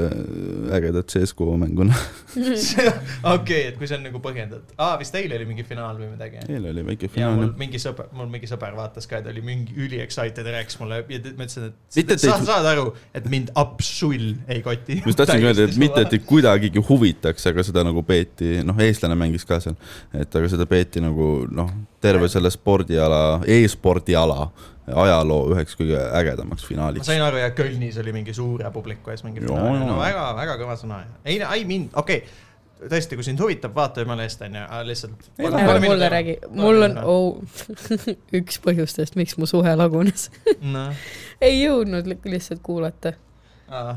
[0.74, 2.02] ägedat CSGO mängu näha.
[3.34, 4.74] okei, et kui see on nagu põhjendatud.
[4.78, 6.42] aa, vist eile oli mingi finaal või midagi.
[6.48, 7.54] eile oli väike ja mul finaal.
[7.64, 11.02] mingi sõber, mul mingi sõber vaatas ka, ta oli mingi üli excited ja rääkis mulle
[11.02, 15.00] ja ma ütlesin, Mitte, et et sa ei- saad aru, et mind absull ei koti.
[15.02, 18.78] ma just tahtsingi öelda, et mitte, et ei kuidagigi huvitaks, aga seda nagu peeti, noh,
[18.82, 19.76] eestlane mängis ka seal,
[20.14, 21.70] et aga seda peeti nagu noh,
[22.04, 24.50] terve selle spordiala e, e-spordiala
[24.86, 27.06] ajaloo üheks kõige ägedamaks ma finaaliks.
[27.08, 30.00] sain aru ja Kölnis oli mingi suure publiku ees mingi finaal, no jaa.
[30.02, 31.04] väga, väga kõva sõna.
[31.24, 32.42] ei, I mean, okei okay.,
[32.90, 35.28] tõesti, kui sind huvitab, vaata jumala eest, onju, lihtsalt.
[35.38, 37.60] Ei, ära mulle räägi, mul on oh,
[38.40, 40.28] üks põhjustest, miks mu suhe lagunes.
[40.60, 40.92] noh,
[41.40, 43.14] ei jõudnud li- lihtsalt kuulata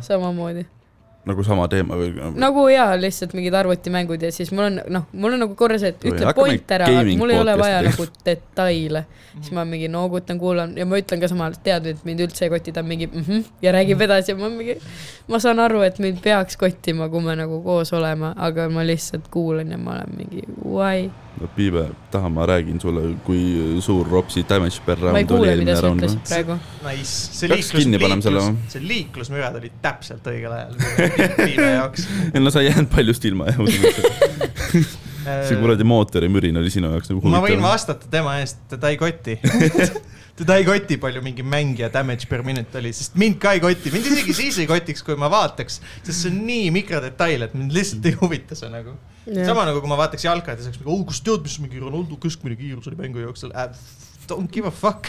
[0.08, 0.66] samamoodi.
[1.28, 2.14] Nagu sama teema või?
[2.38, 5.92] nagu jaa, lihtsalt mingid arvutimängud ja siis mul on noh, mul on nagu korra see,
[5.96, 9.06] et ütle point ära, mul ei ole vaja nagu detaile.
[9.38, 12.46] siis ma mingi noogutan, kuulan ja ma ütlen ka samal ajal, tead, et mind üldse
[12.46, 14.78] ei koti, ta on mingi mm -hmm, ja räägib edasi ja ma mingi,
[15.28, 19.28] ma saan aru, et mind peaks kottima, kui me nagu koos oleme, aga ma lihtsalt
[19.32, 21.10] kuulan ja ma olen mingi why.
[21.56, 23.42] Piibe, taha ma räägin sulle, kui
[23.84, 26.30] suur Ropsi damage per round oli kuule, mida eelmine sa round ütlesid või?
[26.32, 26.58] praegu.
[26.88, 30.74] Nice, see Peaks liiklus, liiklus see liiklusmürad olid täpselt õigel ajal
[31.48, 32.08] piibe jaoks.
[32.32, 33.62] ei no sa ei jäänud paljust ilma jah,
[35.28, 37.70] see kuradi mootori mürin oli sinu jaoks nagu ma võin huvitav.
[37.70, 39.38] vastata tema eest, teda ei koti
[40.38, 43.92] teda ei koti, palju mingi mängija damage per minute oli, sest mind ka ei koti,
[43.94, 47.74] mind isegi siis ei kotiks, kui ma vaataks, sest see on nii mikrodetail, et mind
[47.74, 48.94] lihtsalt ei huvita see nagu.
[49.48, 52.20] Sama nagu, kui ma vaataks jalkat ja saaks nagu, oh, kas tead, mis mingi Ronaldo
[52.24, 53.70] keskmine kiirus oli mängu jooksul äh,.
[54.28, 55.08] Don't give a fuck.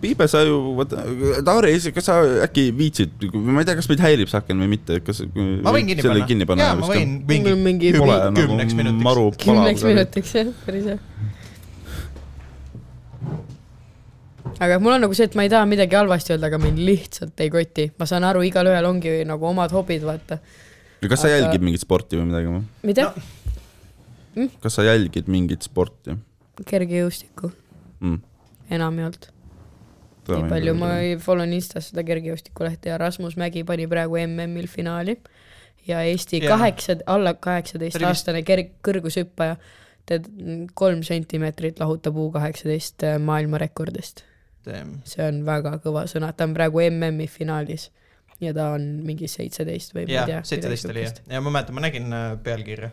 [0.00, 1.02] Piibe, sa ju, vaata,
[1.44, 4.98] Tauri, kas sa äkki viitsid, ma ei tea, kas meid häirib see aken või mitte,
[5.04, 5.22] kas.
[5.32, 6.26] ma võin kinni panna.
[6.28, 6.66] kinni panna.
[6.66, 9.04] jaa, ma võin mingi mingi Pole kümne- kümneks nagu minutiks.
[9.06, 10.98] maru kümneks minutiks jah, päris hea.
[14.60, 17.40] aga mul on nagu see, et ma ei taha midagi halvasti öelda, aga mind lihtsalt
[17.40, 20.42] ei koti, ma saan aru, igalühel ongi nagu omad hobid, vaata.
[21.08, 22.64] Kas sa Aga- jälgid mingit sporti või midagi või?
[22.82, 23.12] mida
[24.36, 24.46] No.?
[24.62, 26.14] kas sa jälgid mingit sporti
[26.66, 27.50] kergejõustikku,
[28.00, 28.18] mm.?
[28.70, 29.30] enamjaolt.
[30.30, 34.68] nii palju ma ei follow on Instas seda kergejõustikulehte ja Rasmus Mägi pani praegu MM-il
[34.70, 35.16] finaali
[35.88, 36.52] ja Eesti Jaa.
[36.56, 39.56] kaheksa, alla kaheksateist Ta oli vist- aastane kerg-, kõrgushüppaja
[40.06, 40.28] tead
[40.74, 44.22] kolm sentimeetrit lahutab U kaheksateist maailmarekordist.
[45.04, 47.88] see on väga kõva sõna, ta on praegu MM-i finaalis
[48.40, 50.42] ja ta on mingi seitseteist või ma ei tea,.
[50.48, 52.90] seitseteist oli jah, ja ma mäletan, ma nägin äh, pealkirja.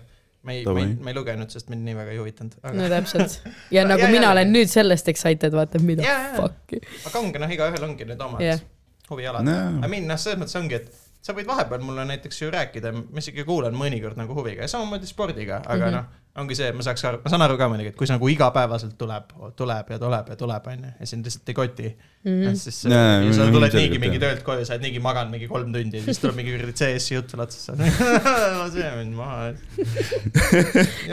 [0.47, 2.89] ma ei, ma ei, ma ei lugenud, sest mind nii väga ei huvitanud, no aga,
[2.97, 3.39] täpselt
[3.75, 4.55] ja No, nagu jaa, mina jaa, olen jaa.
[4.59, 6.31] nüüd sellest excited, vaata mida jaa.
[6.37, 6.81] fuck'i.
[7.09, 8.63] aga ongi noh, igaühel ongi need omad yeah.
[9.09, 9.81] huvialad yeah..
[9.83, 13.23] I mean noh, selles mõttes ongi, et sa võid vahepeal mulle näiteks ju rääkida, ma
[13.23, 15.89] isegi kuulan mõnikord nagu huviga ja samamoodi spordiga, aga mm.
[15.89, 15.97] -hmm.
[15.97, 18.29] noh, ongi see, ma saaks aru, ma saan aru ka muidugi, et kui see nagu
[18.29, 22.31] igapäevaselt tuleb, tuleb ja tuleb ja tuleb, onju, ja sind lihtsalt ei koti mm.
[22.31, 22.57] -hmm.
[22.61, 25.73] siis Jaa, ja sa tuled niigi mingi töölt koju, sa oled niigi maganud mingi kolm
[25.73, 27.77] tundi ja siis tuleb mingi kuradi CS-i jutt sulle otsa,
[28.75, 29.53] see mind maha.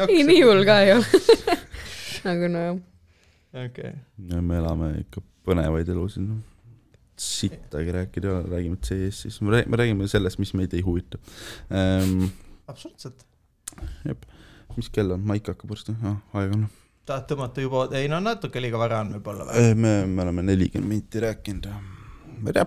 [0.09, 1.23] ei, nii hull ka ei ole.
[2.35, 2.83] aga nojah,
[3.65, 3.95] okei,
[4.35, 6.45] me elame ikka põnevaid elusid, noh.
[7.17, 11.23] sittagi rääkida ei ole, räägime CS-ist, me räägime, me räägime sellest, mis meid ei huvita
[11.73, 12.29] ähm,.
[12.69, 13.25] absoluutselt.
[14.79, 16.65] Mis kell on, maik hakkab varsti ah,, aeg on.
[17.09, 19.75] tahad tõmmata juba, ei no natuke liiga vara on võib-olla või?
[19.75, 21.71] me, me oleme nelikümmend minti rääkinud
[22.41, 22.67] ma ei tea,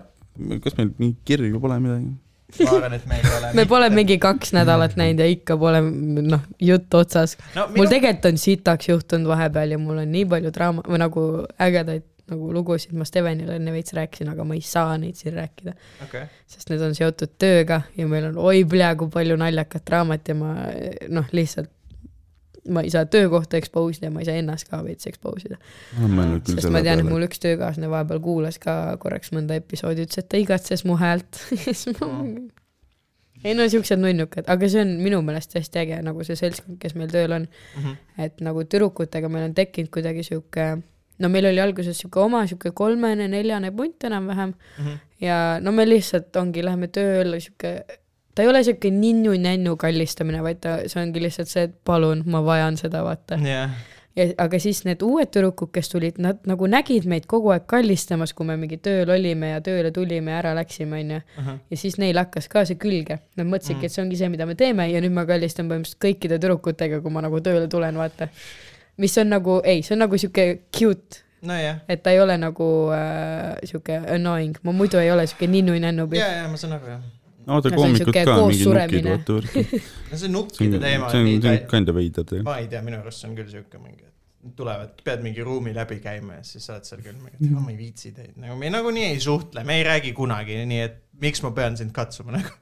[0.64, 2.10] kas meil mingi kirju pole midagi?
[2.58, 3.50] ma arvan, et meil ei ole.
[3.58, 7.36] me pole mingi kaks nädalat näinud ja ikka pole noh, jutt otsas.
[7.56, 11.26] no, mul tegelikult on sitaks juhtunud vahepeal ja mul on nii palju draama või nagu
[11.68, 15.72] ägedaid nagu lugusid, ma Stevenile enne veits rääkisin, aga ma ei saa neid siin rääkida,
[16.04, 20.28] okei, sest need on seotud tööga ja meil on oi pea kui palju naljakat draamat
[20.28, 20.50] ja ma
[21.08, 21.72] noh, lihtsalt
[22.68, 25.58] ma ei saa töökohta expose ida ma ei saa ennast ka veits expose ida.
[26.44, 30.28] sest ma tean, et mul üks töökaaslane vahepeal kuulas ka korraks mõnda episoodi, ütles, et
[30.28, 31.38] ta igatses mu häält.
[33.44, 36.96] ei no siuksed nunnukad, aga see on minu meelest hästi äge, nagu see seltskond, kes
[36.98, 37.44] meil tööl on,
[37.78, 37.92] Mhm.
[38.24, 40.66] et nagu tüdrukutega meil on tekkinud kuidagi sihuke,
[41.22, 44.98] no meil oli alguses sihuke oma sihuke kolmene-neljane punt enam-vähem Mhm.
[45.20, 47.84] ja no me lihtsalt ongi, läheme tööle sihuke,
[48.38, 52.38] ta ei ole sihuke ninnu-nännu kallistamine, vaid ta, see ongi lihtsalt see, et palun, ma
[52.46, 53.34] vajan seda, vaata.
[53.42, 53.72] jah,
[54.14, 58.30] ja aga siis need uued tüdrukud, kes tulid, nad nagu nägid meid kogu aeg kallistamas,
[58.38, 61.20] kui me mingi tööl olime ja tööle tulime ja ära läksime, onju.
[61.58, 64.54] ja siis neil hakkas ka see külge, nad mõtlesidki, et see ongi see, mida me
[64.58, 68.30] teeme ja nüüd ma kallistan põhimõtteliselt kõikide tüdrukutega, kui ma nagu tööle tulen, vaata.
[69.02, 72.70] mis on nagu, ei, see on nagu sihuke cute, nojah, et ta ei ole nagu
[72.94, 77.06] äh, sihuke annoying, ma muidu ei ole sihuke ninnu-nännu ja, ja ma saan aru jah.
[77.48, 79.14] oota, Ja see on koomikud ka mingi nukid suremine.
[79.14, 79.80] vaata võrku.
[80.10, 82.46] no see nukkide teema see on see on kinda veider teema.
[82.50, 85.74] ma ei tea, minu arust see on küll siuke mingi, et tulevad, pead mingi ruumi
[85.76, 88.56] läbi käima ja siis sa oled seal küll mingi, et ma ei viitsi teid, nagu
[88.60, 92.36] me nagunii ei suhtle, me ei räägi kunagi, nii et miks ma pean sind katsuma
[92.36, 92.52] nagu.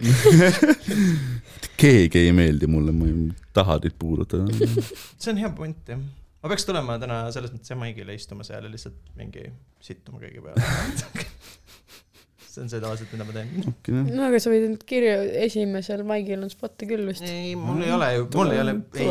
[1.83, 3.27] keegi ei meeldi mulle, ma ei
[3.57, 4.49] taha teid puudutada.
[5.21, 6.01] see on hea point jah.
[6.43, 9.49] ma peaks tulema täna selles mõttes Jamaigile istuma seal ja lihtsalt mingi
[9.85, 11.27] sittuma kõigi peale.
[12.57, 14.07] See on see tavaliselt, mida ma teen.
[14.17, 17.25] no aga sa võid end kirja, esimesel maigil on spotte küll vist.
[17.27, 19.09] ei, mul ei ole ju, mul ei ole, ei.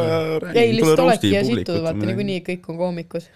[0.64, 3.28] ei, lihtsalt oledki ja situd, vaata niikuinii kõik on koomikud.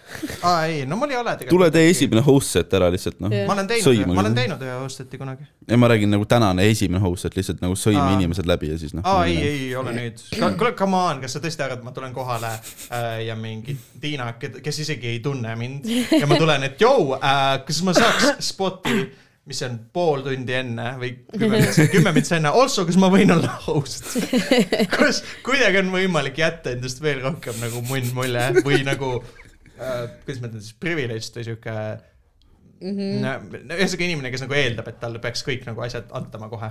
[0.50, 1.54] aa ei, no mul ei ole tegelikult.
[1.58, 4.80] tule tee esimene host set ära lihtsalt noh ma olen teinud, ma olen teinud ühe
[4.82, 5.48] hosteti kunagi.
[5.68, 8.18] ei, ma räägin nagu tänane esimene host set lihtsalt nagu sõime Aa.
[8.18, 9.06] inimesed läbi ja siis noh.
[9.06, 10.26] aa ei, ei ole nüüd.
[10.34, 14.32] kuule, come on, kas sa tõesti arvad, et ma tulen kohale äh, ja mingi Tiina,
[14.40, 19.04] kes isegi ei tunne mind ja ma tulen, et jõu äh,, kas ma saaks spoti
[19.50, 23.34] mis on pool tundi enne või kümme minutit, kümme minutit enne, also, kas ma võin
[23.34, 24.12] olla host?
[24.96, 30.40] kas kuidagi on võimalik jätta endast veel rohkem nagu munn mulje või nagu äh,, kuidas
[30.44, 31.76] ma ütlen siis, privileged või sihuke
[32.80, 33.18] Mhm.
[33.20, 36.70] no ühesõnaga inimene, kes nagu eeldab, et talle peaks kõik nagu asjad antama kohe.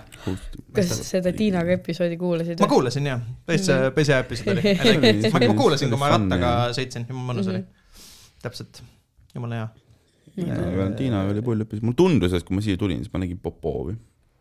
[0.73, 2.63] kas seda Tiinaga episoodi kuulasid?
[2.65, 4.73] ma kuulasin jah, päris Mhm., päris hea episood oli.
[5.35, 8.09] Ma kuulasin, kui ma rattaga sõitsin, jumala mõnus oli Mhm..
[8.41, 8.81] täpselt,
[9.37, 9.69] jumala hea.
[10.39, 13.41] Tiina, Tiina oli pull õppis, mulle tundus, et kui ma siia tulin, siis ma nägin
[13.43, 13.97] Popovi.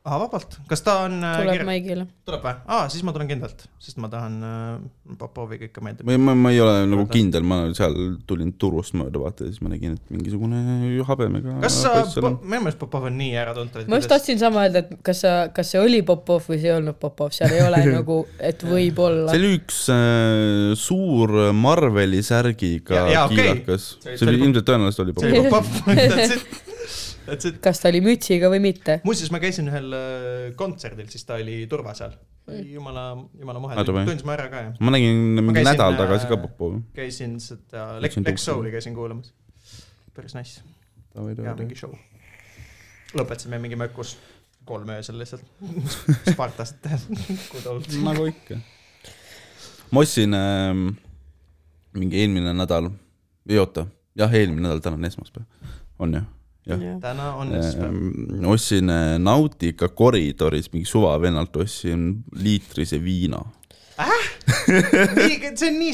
[0.08, 2.06] aa, vabalt, kas ta on äh, tuleb kirja- Maigile.
[2.28, 2.54] tuleb või?
[2.72, 6.08] aa, siis ma tulen kindlalt, sest ma tahan äh, Popoviga ikka meeldib.
[6.08, 7.96] või ma, ma ei ole nagu kindel, ma seal
[8.28, 10.62] tulin Turust mööda vaata ja siis ma nägin, et mingisugune
[11.08, 11.58] habemega.
[11.66, 11.94] kas sa,
[12.24, 15.74] minu meelest Popov on nii äratuntav, ma just tahtsin sama öelda, et kas sa, kas
[15.76, 19.42] see oli Popov või see ei olnud Popov, seal ei ole nagu, et võib-olla see.
[19.44, 23.38] oli üks äh, suur Marveli särgiga Ja- jaa, okei.
[23.44, 26.67] kiilakas See- okay., see see oli oli ilmselt tõenäoliselt oli see oli Popov.
[27.64, 29.00] kas ta oli mütsiga või mitte?
[29.08, 32.16] muuseas, ma käisin ühel äh, kontserdil, siis ta oli turva seal.
[32.48, 33.10] jumala,
[33.40, 34.06] jumala Oota, või?
[34.08, 34.78] tundis ma ära ka jah.
[34.80, 36.82] ma nägin käisin, nädal äh, tagasi ka Popovi.
[36.96, 38.48] käisin seda Lex Lex.
[38.48, 39.34] Soul'i käisin kuulamas.
[40.16, 40.64] päris nice,
[41.18, 41.94] hea mingi show.
[43.18, 44.16] lõpetasime mingi mökus
[44.68, 45.44] kolm öösel lihtsalt
[46.32, 46.88] Spartast
[47.72, 47.92] old.
[48.04, 48.62] nagu ikka.
[49.92, 50.72] ma ostsin äh,
[51.98, 52.90] mingi eelmine nädal,
[53.50, 55.46] ei oota, jah, eelmine nädal, täna on esmaspäev,
[56.00, 56.26] on ju?
[56.68, 57.00] jah.
[57.02, 57.96] täna on esmaspäev.
[58.44, 63.42] Äh, ostsin äh, Nautica koridoris mingi suvavennalt ostsin liitrise viina.
[63.98, 65.94] nii, see on nii,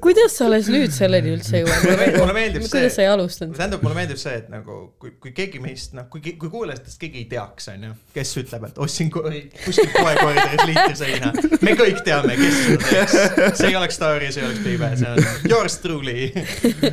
[0.00, 1.82] kuidas sa alles nüüd selleni üldse jõuad?
[2.16, 3.56] mulle meeldib see kuidas sa, ei alustanud?
[3.58, 7.20] tähendab, mulle meeldib see, et nagu kui, kui keegi meist, noh, kui, kui kuulajatest keegi
[7.20, 11.32] ei teaks, onju, kes ütleb, et ostsin kuskil poekoridoris liitri seina.
[11.66, 13.18] me kõik teame, kes seda teeks.
[13.60, 16.30] see ei oleks Tauri, see ei oleks Piibe, see on yours truly,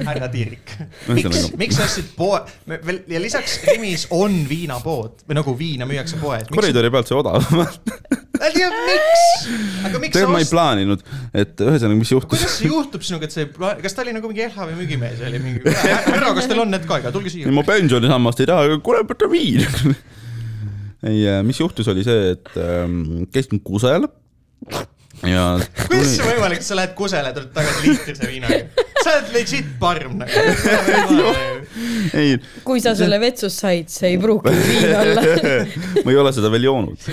[0.09, 0.75] härra Tiirik.
[1.07, 5.87] miks Ühesõnaga-, miks sa ostsid poe, veel ja lisaks Rimis on viinapood või nagu viina
[5.87, 6.51] müüakse poes.
[6.51, 7.13] koridori pealt
[8.41, 8.91] sai odavamalt.
[8.91, 11.03] miks, aga miks tegelikult ma ei ostsid, plaaninud,
[11.43, 13.49] et ühesõnaga, mis juhtus kuidas see juhtub sinuga, et see,
[13.83, 16.87] kas ta oli nagu mingi LHV müügimees või oli mingi, härra, kas teil on need
[16.89, 19.61] ka, ega tulge siia ei, ma pensionisammast ei taha, aga kuule, võta viin.
[21.11, 24.09] ei, mis juhtus, oli see, et ähm, käisin kusel
[25.27, 25.43] ja
[25.87, 28.87] kuidas see võimalik, et sa lähed kusele, tuled tagasi liitrise viinaga?
[29.01, 31.31] sa oled legit parm nagu.
[32.17, 35.23] ei, kui sa selle vetsus said, see ei pruugi viin olla.
[36.05, 37.07] ma ei ole seda veel joonud.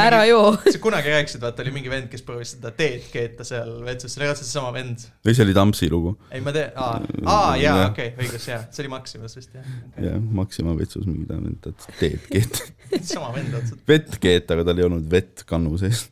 [0.00, 0.54] ära joo.
[0.66, 4.22] sa kunagi rääkisid, vaata oli mingi vend, kes proovis seda teed keeta seal vetsus, see
[4.22, 5.06] oli raudselt seesama vend.
[5.26, 6.14] või see oli Tampsi lugu.
[6.30, 10.08] ei, ma tean, aa, aa jaa, okei, õigus, jaa, see oli Maximas vist jah okay..
[10.08, 12.72] jah, Maxima vetsus mingi tähendab, et teed keeta.
[13.14, 13.84] sama vend otseselt.
[13.88, 16.08] vett keeta, aga tal ei olnud vett kannu sees.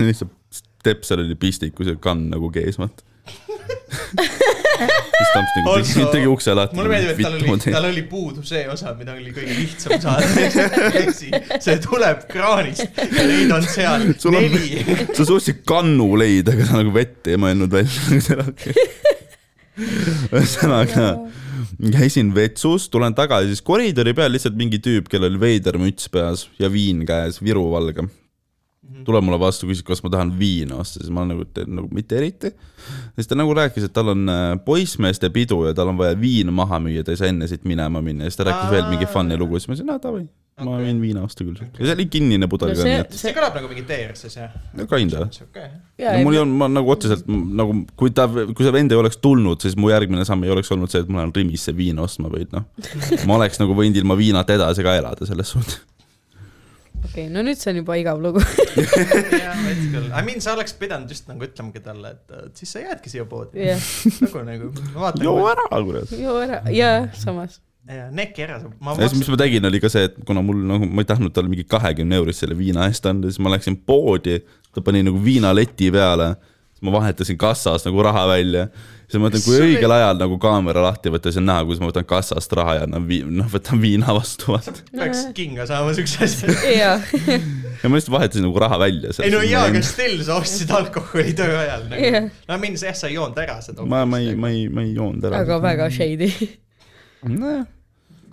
[0.00, 0.36] lihtsalt
[0.82, 3.02] Tepsel oli pistikus ja kann nagu kees, vaata.
[4.00, 6.76] siis Tamps nagu tegi, Also- tegi ukse lahti.
[6.78, 11.60] mulle meeldib, et tal oli, tal oli puudu see osa, mida oli kõige lihtsam saada.
[11.60, 14.84] see tuleb kraanist ja neid on seal Sul on- neli.
[15.14, 18.74] sa suutsid kannu leida, aga sa nagu vett ei mõelnud välja.
[19.80, 21.06] ühesõnaga,
[21.94, 26.48] käisin vetsus, tulen tagasi, siis koridori peal lihtsalt mingi tüüp, kellel oli veider müts peas
[26.60, 28.08] ja viin käes, Viru valge.
[29.06, 31.46] Tuleb mulle vastu, küsib, kas ma tahan viina osta, siis ma olen nagu,
[31.78, 32.50] nagu mitte eriti.
[33.14, 36.52] siis ta nagu rääkis, et tal on äh, poissmeeste pidu ja tal on vaja viin
[36.52, 39.06] maha müüa, ta ei saa enne siit minema minna ja siis ta rääkis veel mingi
[39.10, 40.24] fun'i lugu, siis ma ütlesin, aa davai,
[40.60, 41.56] ma võin viina osta küll.
[41.62, 44.36] ja see oli kinnine pudel No ka, see- nii et see kõlab nagu mingi TRS-is
[44.36, 44.50] jah?
[44.76, 45.22] no kinda.
[45.46, 45.68] okei.
[46.04, 49.16] no mul ei olnud, ma nagu otseselt nagu, kui ta, kui see vend ei oleks
[49.24, 52.28] tulnud, siis mu järgmine samm ei oleks olnud see, et ma lähen Rimisse viina ostma,
[52.32, 52.66] vaid noh,
[53.24, 55.80] ma oleks nagu võinud ilma viinata edasi ka elada selles suhtes.
[57.06, 58.42] okei, no nüüd see on juba igav lugu.
[58.42, 60.10] jah, veits küll.
[60.10, 63.62] I mean, sa oleks pidanud just nagu ütlemagi talle, et siis sa jäädki siia poodi.
[63.70, 63.88] jah,
[64.20, 65.26] nagu, nagu, ma vaatan.
[65.26, 66.14] joo ära, kurat.
[66.18, 67.60] joo ära, jaa, samas.
[67.90, 70.62] ja neki ära, ma ja siis, mis ma tegin, oli ka see, et kuna mul
[70.70, 73.80] nagu, ma ei tahtnud talle mingi kahekümne eurist selle viina eest anda, siis ma läksin
[73.88, 74.40] poodi,
[74.74, 76.34] ta pani nagu viinaleti peale,
[76.80, 78.68] siis ma vahetasin kassas nagu raha välja.
[79.06, 81.88] siis ma mõtlen, kui õigel ajal nagu kaamera lahti võtta, siis on näha, kuidas ma
[81.90, 84.56] võtan kassast raha ja vii-, noh, võtan viina vastu,
[84.96, 86.54] peaks kinga saama siukse asja.
[87.82, 89.12] ja ma lihtsalt vahetasin nagu raha välja.
[89.22, 92.30] ei no jaa, aga still sa ostsid alkoholi töö ajal nagu Jah..
[92.48, 93.84] no mean, jah, sa ei joonud ära seda.
[93.84, 95.44] ma, ma ei, ma ei, ma ei joonud ära.
[95.44, 96.30] aga väga shady.
[97.26, 97.66] nojah,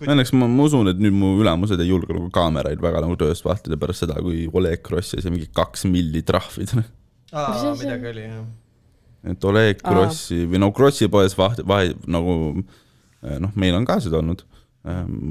[0.05, 3.43] õnneks ma, ma usun, et nüüd mu ülemused ei julge nagu kaameraid väga nagu tööst
[3.47, 6.77] vahtida pärast seda, kui Oleg Kross sai mingi kaks milli trahvid.
[7.33, 8.45] aa midagi oli jah.
[9.31, 9.91] et Oleg Aa.
[9.91, 12.37] Krossi või no Krossi poes vaht-, vahe nagu
[13.21, 14.43] noh, meil on ka seda olnud.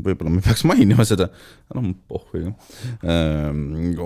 [0.04, 1.28] Võib-olla ma ei peaks mainima seda,
[1.74, 2.52] noh pohhu.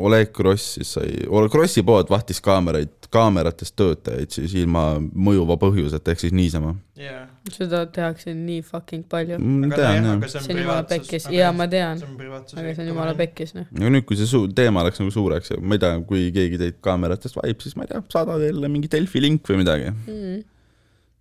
[0.01, 1.11] Oleg Gross siis sai,
[1.53, 6.75] Grossi pood vahtis kaameraid, kaameratest töötajaid siis ilma mõjuva põhjuseta, ehk siis niisama.
[7.01, 7.25] jaa.
[7.51, 9.41] seda tehakse nii fucking palju.
[9.41, 10.29] jah.
[10.29, 12.59] see on jumala pekkis, jaa, ma tean, see on privaatsus.
[12.61, 13.67] aga see on jumala pekkis, noh.
[13.75, 16.61] aga nüüd, kui see suu-, teema läks nagu suureks ja ma ei tea, kui keegi
[16.61, 19.93] teid kaameratest vaib, siis ma ei tea, saada teile mingi Delfi link või midagi.
[20.07, 20.41] Mm.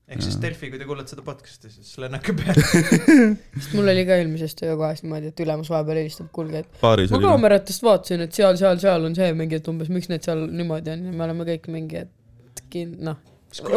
[0.10, 2.64] Ehk siis Delfi, kui te kuulate seda podcast'i, siis lennake peale.
[3.60, 7.22] sest mul oli ka eelmises töökohas niimoodi, et ülemus vahepeal helistab, kuulge, et baaris ma
[7.24, 10.96] kaameratest vaatasin, et seal, seal, seal on see mingi, et umbes miks need seal niimoodi
[10.96, 11.06] on.
[11.12, 13.22] Ja me oleme kõik mingi, et kin- noh,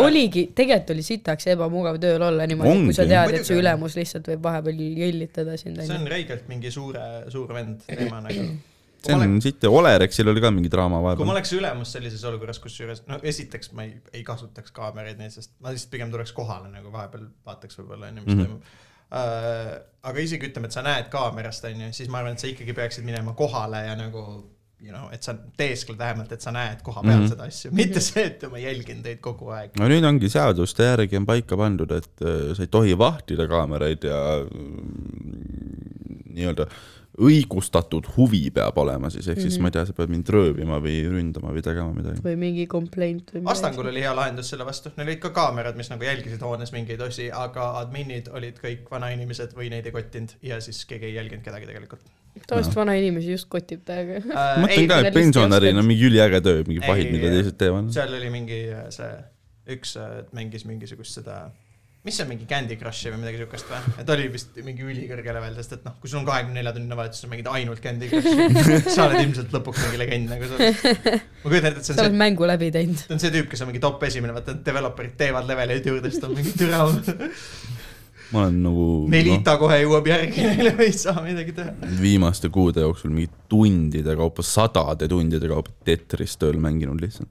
[0.00, 4.28] oligi, tegelikult oli sitaks ebamugav tööl olla niimoodi, kui sa tead, et su ülemus lihtsalt
[4.32, 8.50] võib vahepeal jõllitada sind, see on räigelt mingi suure, suur vend teema nagu.
[9.06, 11.34] see on siit Olerexil oli ka mingi draama kui ma vahepeal.
[11.34, 15.74] oleks ülemus sellises olukorras, kusjuures no esiteks ma ei, ei kasutaks kaameraid nii, sest ma
[15.74, 18.46] lihtsalt pigem tuleks kohale nagu vahepeal vaataks võib-olla onju, mis mm -hmm.
[18.46, 19.76] toimub uh,.
[20.10, 23.04] aga isegi ütleme, et sa näed kaamerast onju, siis ma arvan, et sa ikkagi peaksid
[23.06, 24.24] minema kohale ja nagu
[24.82, 27.24] you know, et sa teeskled vähemalt, et sa näed koha peal mm.
[27.24, 27.28] -hmm.
[27.34, 29.76] seda asju, mitte see, et ma jälgin teid kogu aeg.
[29.78, 34.08] no nüüd ongi seaduste järgi on paika pandud, et äh, sa ei tohi vahtida kaameraid
[34.10, 35.12] ja mm,
[36.34, 36.66] nii-öelda
[37.20, 39.62] õigustatud huvi peab olema siis, ehk siis Mhm.
[39.62, 42.22] ma ei tea, sa pead mind röövima või ründama või tegema midagi.
[42.24, 45.90] või mingi complaint või Astangul oli hea lahendus selle vastu, neil olid ka kaamerad, mis
[45.90, 50.60] nagu jälgisid hoones mingeid osi, aga adminid olid kõik vanainimesed või neid ei kottinud ja
[50.60, 52.00] siis keegi ei jälginud kedagi tegelikult
[52.48, 54.22] tavaliselt vanainimesi just kotib täiega.
[54.32, 57.90] ma mõtlen ka, et pensionärina on mingi üliäge töö, mingi pahid, mida ei, teised teevad.
[57.92, 59.10] seal oli mingi äh, see,
[59.76, 61.50] üks äh, mängis mingisugust seda,
[62.02, 63.92] mis see on mingi Candy Crushi või midagi siukest või?
[64.02, 66.96] et oli vist mingi ülikõrge level, sest et noh, kui sul on kahekümne nelja tunnine
[66.98, 68.46] vahetus, sa mängid ainult Candy Crushi,
[68.96, 70.56] sa oled ilmselt lõpuks mingi legend nagu sa.
[70.58, 73.04] ma kujutan ette, et see sa on oled see, mängu läbi teinud.
[73.06, 76.24] ta on see tüüp, kes on mingi top esimene, vaata developer'id teevad leveleid juurde, siis
[76.24, 76.80] ta on mingi türa.
[78.32, 81.92] ma olen nagu no, Melita kohe jõuab järgi neile ei saa midagi teha.
[82.00, 87.30] viimaste kuude jooksul mingi tundide kaupa, sadade tundide kaupa Tetris tööl mänginud lihtsalt.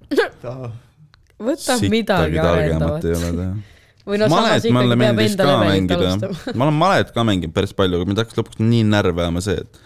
[1.41, 3.19] võta midagi arendavat ei.
[3.19, 3.51] ole teha.
[4.07, 7.25] Või no samas ikkagi peab meeldis enda ka levelit mängida alustama., ma olen malet ka
[7.27, 9.81] mänginud päris palju, aga mind hakkas lõpuks nii närvi ajama see, et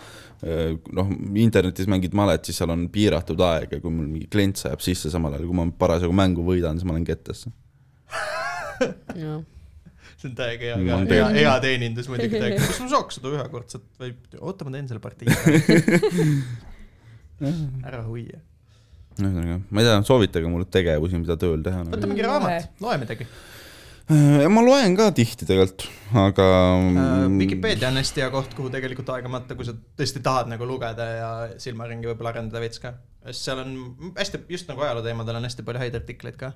[0.46, 1.12] eh, noh,
[1.46, 5.12] internetis mängid malet, siis seal on piiratud aeg ja kui mul mingi klient sajab sisse
[5.14, 7.52] samal ajal, kui ma parasjagu mängu võidan, siis ma lähen kettesse.
[9.16, 11.40] see on täiega hea, hea, hea, teinud.
[11.42, 12.62] hea teenindus muidugi täiega.
[12.70, 15.28] kas ma saaks seda ühekordset või, oota, ma teen selle partii.
[17.90, 18.40] ära hoia.
[19.20, 23.28] ühesõnaga, ma ei tea, soovitage mulle tegevusi, mida tööl teha võta mingi raamat, loe midagi
[24.08, 25.88] ma loen ka tihti tegelikult,
[26.22, 26.46] aga.
[27.40, 31.08] Vikipeedia on hästi hea koht, kuhu tegelikult aega matta, kui sa tõesti tahad nagu lugeda
[31.10, 31.32] ja
[31.62, 32.94] silmaringi võib-olla arendada veits ka.
[33.26, 33.74] sest seal on
[34.18, 36.54] hästi, just nagu ajaloo teemadel on hästi palju häid artikleid ka.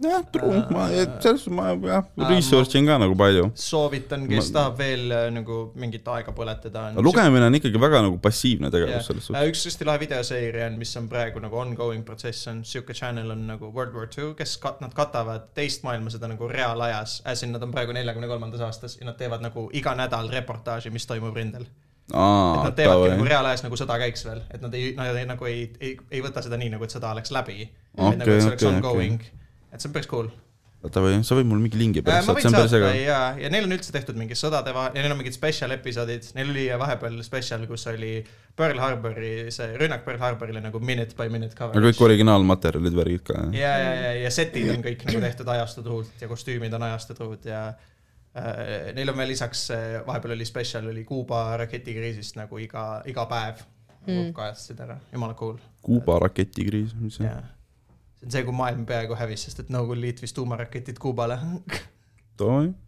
[0.00, 3.50] jah, true, ma, selles suhtes ma jah, ma- research in ka nagu palju.
[3.54, 6.86] soovitan, kes Ma- tahab veel äh, nagu mingit aega põletada.
[6.96, 9.02] lugemine on ikkagi väga nagu passiivne tegevus Jah.
[9.10, 9.50] selles Äh, suhtes.
[9.52, 13.46] üks hästi lahe videoseeria on, mis on praegu nagu ongoing protsess, on siuke channel on
[13.46, 17.62] nagu World War Two, kes kat-, nad katavad teist maailmasõda nagu reaalajas, as in nad
[17.62, 21.68] on praegu neljakümne kolmandas aastas ja nad teevad nagu iga nädal reportaaži, mis toimub rindel.
[22.10, 25.26] et aa nad, teevadki nagu reaalajas nagu sõda käiks veel, et nad ei, nad ei,
[25.28, 27.68] nagu ei, ei, ei võta seda nii nagu, et sõda oleks läbi.
[27.96, 29.20] Okei, nagu, et see oleks okei, ongoing,
[29.70, 30.30] et see on päris cool.
[30.80, 32.92] davai, sa võid mulle mingi lingi Äh, pärast saata, see on päris äge.
[33.02, 36.30] ja, ja neil on üldse tehtud mingi sõdade vahe ja neil on mingid spetsial episoodid,
[36.38, 38.14] neil oli vahepeal spetsial, kus oli
[38.56, 42.04] Pearl Harbori, see rünnak Pearl Harborile nagu minute by minute aga coverage kõik.
[42.08, 46.30] originaalmaterjalid, värgid ka, ja, ja, ja, ja setid on kõik nagu tehtud ajastu truult ja
[46.30, 49.68] kostüümid on ajastu truud ja äh, neil on veel lisaks,
[50.08, 53.60] vahepeal oli spetsial, oli Kuuba raketikriisist nagu iga, iga päev
[54.06, 54.32] mm.
[54.36, 55.58] kajastasid ära, jumala cool.
[55.84, 57.48] Kuuba raketikriis, mis see on?
[58.20, 61.38] See on see, kui maailm peaaegu hävis, sest et Nõukogude Liit viis tuumaraketid Kuubale.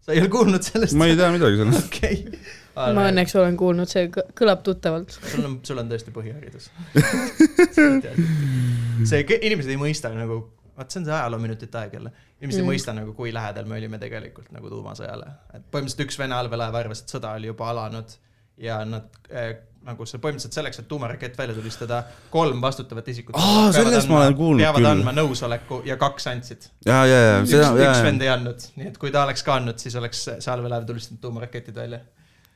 [0.01, 0.97] sa ei ole kuulnud sellest?
[0.97, 1.87] ma ei tea midagi sellest.
[1.89, 2.41] okei.
[2.77, 5.13] ma õnneks olen kuulnud, see kõ- kõlab tuttavalt.
[5.33, 6.69] sul on, sul on tõesti põhiharidus.
[9.11, 10.39] see, inimesed ei mõista nagu,
[10.77, 12.13] vaat see on see ajaloominutite aeg jälle.
[12.41, 12.69] inimesed mm.
[12.69, 15.33] Ei mõista nagu, kui lähedal me olime tegelikult nagu tuumasõjale.
[15.57, 18.17] et põhimõtteliselt üks Vene allveelaev arvas, et sõda oli juba alanud
[18.61, 19.55] ja nad äh,
[19.87, 23.37] nagu see põhimõtteliselt selleks, et tuumarakett välja tulistada, kolm vastutavat isikut.
[23.39, 24.91] Aa, sellest ma olen kuulnud peavad küll.
[24.93, 26.71] andma nõusoleku ja kaks andsid.
[26.87, 29.45] ja, ja, ja üks, seda, ja üks, vend ei andnud, nii et kui ta oleks
[29.47, 32.03] ka andnud, siis oleks see allveelaev tulistanud tuumaraketid välja.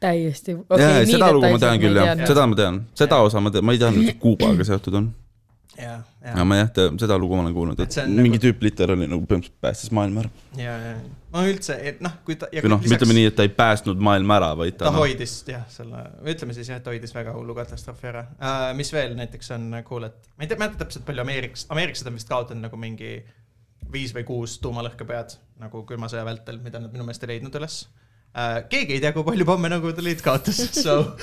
[0.00, 0.56] täiesti.
[0.78, 3.76] ja seda lugu ma tean küll jah, seda ma tean, seda osa ma tean, ma
[3.76, 5.12] ei et see Kuubaga seotud on.
[5.78, 5.92] ja,
[6.24, 6.70] ja ja, ma jah,
[7.00, 10.30] seda lugu ma olen kuulnud, Et mingi nagu- tüüp literaali nagu põhimõtteliselt päästis maailma ära.
[10.60, 10.94] ja, ja,
[11.34, 12.48] no üldse, et noh, kui ta.
[12.52, 15.36] või noh, ütleme nii, et ta ei päästnud maailma ära, vaid ta ta noh, hoidis
[15.50, 18.70] jah, selle, ütleme siis jah, et hoidis väga hullu katastroofi ära uh,.
[18.78, 22.18] mis veel näiteks on cool, et ma ei tea, mäleta täpselt palju Ameerikas, ameeriklased on
[22.20, 23.18] vist kaotanud nagu mingi
[23.92, 27.84] viis või kuus tuumalõhkepead nagu külma sõja vältel, mida nad minu meelest ei leidnud üles
[27.86, 28.62] uh,.
[28.72, 31.16] keegi ei tea, kui palju pomme Nõukogude Liit kaotas, so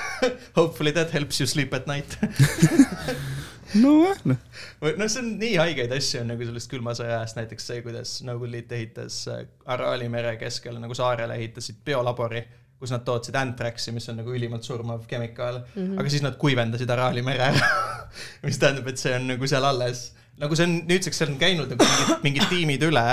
[0.58, 2.16] hopefully that helps you sleep at night.
[3.80, 7.38] nojah, noh, või noh, see on nii haigeid asju on nagu sellest külma sõja ajast,
[7.40, 12.42] näiteks see, kuidas Nõukogude Liit ehitas äh, Araali mere keskel nagu saarele ehitasid biolabori,
[12.80, 16.00] kus nad tootsid antraksi, mis on nagu ülimalt surmav kemikaal mm, -hmm.
[16.00, 17.70] aga siis nad kuivendasid Araali mere ära.
[18.46, 20.10] mis tähendab, et see on nagu seal alles,
[20.40, 23.06] nagu see on nüüdseks seal on käinud nagu mingid, mingid tiimid üle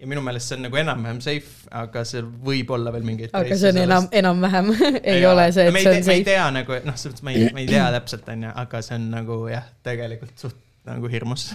[0.00, 3.32] ja minu meelest see on nagu enam-vähem safe, aga seal võib olla veel mingeid.
[3.36, 4.74] aga see on enam, enam-vähem
[5.14, 5.32] ei Jaa.
[5.32, 6.28] ole see, me et ei see tea- on me ei safe.
[6.30, 9.08] tea nagu, noh, selles mõttes me ei, me ei tea täpselt, onju, aga see on
[9.14, 11.46] nagu jah, tegelikult suht nagu hirmus.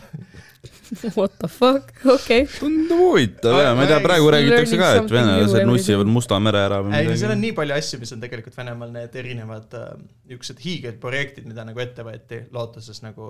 [1.17, 2.47] What the fuck, okei okay..
[2.49, 6.09] tundub huvitav ja ma ei tea, praegu räägitakse ka, et venelased nussivad.
[6.09, 7.43] Musta mere ära või ei, no seal midagi on.
[7.45, 9.91] nii palju asju, mis on tegelikult Venemaal need erinevad äh,
[10.25, 13.29] niisugused hiigelprojektid, mida nagu ette võeti lootuses nagu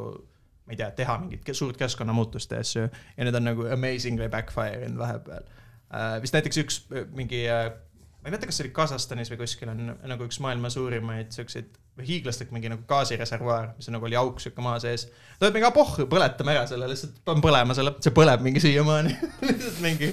[0.70, 4.86] ma ei tea, teha mingit suurt keskkonnamuutust ja asju ja need on nagu amazingly backfire
[4.86, 5.46] inud vahepeal
[5.90, 6.20] äh,.
[6.22, 9.72] vist näiteks üks äh, mingi äh, ma ei mäleta, kas see oli Kasahstanis või kuskil
[9.72, 11.74] on nagu üks maailma suurimaid siukseid
[12.06, 15.06] hiiglaslik mingi nagu gaasireservuaar, mis on nagu oli auk siuke maa sees.
[15.40, 18.64] ta ütleb mingi, ah pohhu, põletame ära selle, lihtsalt panen põlema selle, see põleb mingi
[18.64, 19.16] siiamaani.
[19.48, 20.12] lihtsalt mingi,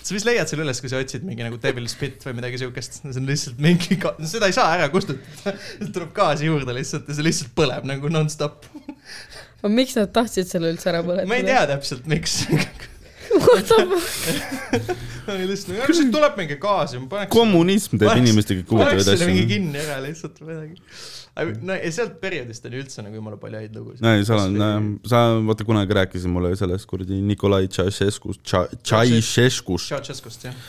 [0.00, 3.00] sa vist leiad selle üles, kui sa otsid mingi nagu Devil's Pit või midagi siukest,
[3.02, 3.98] see on lihtsalt mingi,
[4.30, 5.56] seda ei saa ära kustutada.
[5.94, 8.66] tuleb gaasi juurde lihtsalt ja see lihtsalt põleb nagu nonstop.
[9.64, 11.30] aga miks nad tahtsid selle üldse ära põletada?
[11.30, 12.42] ma ei tea täpselt, miks.
[13.34, 15.10] What the fuck?
[15.32, 17.32] lihtsalt, aga siit tuleb mingi gaasi, ma paneks.
[17.32, 19.52] kommunism teeb inimestega huvitavaid selle mingi asju.
[19.54, 21.60] kinni ära lihtsalt või midagi.
[21.66, 24.06] no ja sealt perioodist on ju üldse nagu jumala palju häid lugusid.
[24.10, 30.60] ei, seal on, sa vaata kunagi rääkisid mulle sellest kuradi Nikolai Tšaišeskust, Tšaišeskust, Ceausescust jah.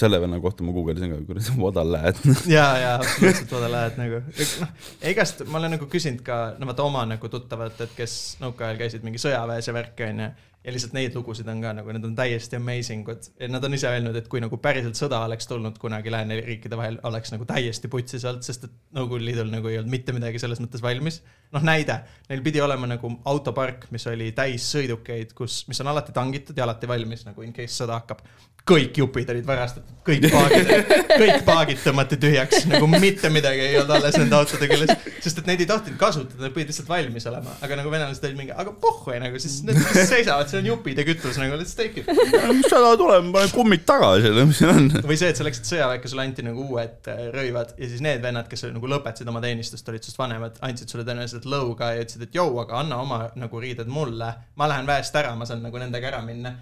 [0.00, 2.24] selle venna kohta ma guugeldasin ka, kuradi lad.
[2.56, 4.24] ja, ja absoluutselt vaata lähed nagu,
[4.64, 4.74] noh,
[5.12, 9.06] igast ma olen nagu küsinud ka, no vaata oma nagu tuttavad, et kes nõukaajal käisid
[9.06, 10.32] mingi sõjaväes ja värki onju.
[10.64, 13.88] Ja lihtsalt neid lugusid on ka nagu, need on täiesti amazing ud nad on ise
[13.90, 18.24] öelnud, et kui nagu päriselt sõda oleks tulnud kunagi lääneriikide vahel, oleks nagu täiesti putsis
[18.24, 21.20] olnud, sest et Nõukogude Liidul nagu ei olnud mitte midagi selles mõttes valmis.
[21.54, 22.00] noh, näide,
[22.30, 26.64] neil pidi olema nagu autopark, mis oli täis sõidukeid, kus, mis on alati tangitud ja
[26.66, 28.24] alati valmis nagu in case sõda hakkab.
[28.64, 30.70] kõik jupid olid varastatud, kõik paagid,
[31.22, 35.50] kõik paagid tõmmati tühjaks, nagu mitte midagi ei olnud alles nende autode küljes, sest et
[35.50, 38.72] neid ei tohtinud kasutada, need pidid lihtsalt valmis olema, aga nagu venelased olid mingi, aga
[38.80, 42.08] pohhu nagu siis need seisavad, see on jupid ja kütus nagu let's take it.
[42.58, 44.88] mis sõda tuleb, ma panen kummid tagasi, mis siin on.
[45.10, 48.22] või see, et sa läksid sõjaväkke, sulle anti nagu uued äh, rõivad ja siis need
[48.24, 52.26] vennad, kes nagu lõpetasid oma teenistust, olid sinust vanemad, andsid sulle tõenäoliselt lõuga ja ütlesid,
[52.28, 54.32] et jõu, aga anna oma nagu riided mulle.
[54.56, 56.54] ma lähen väest ära, ma saan nagu nendega ära minna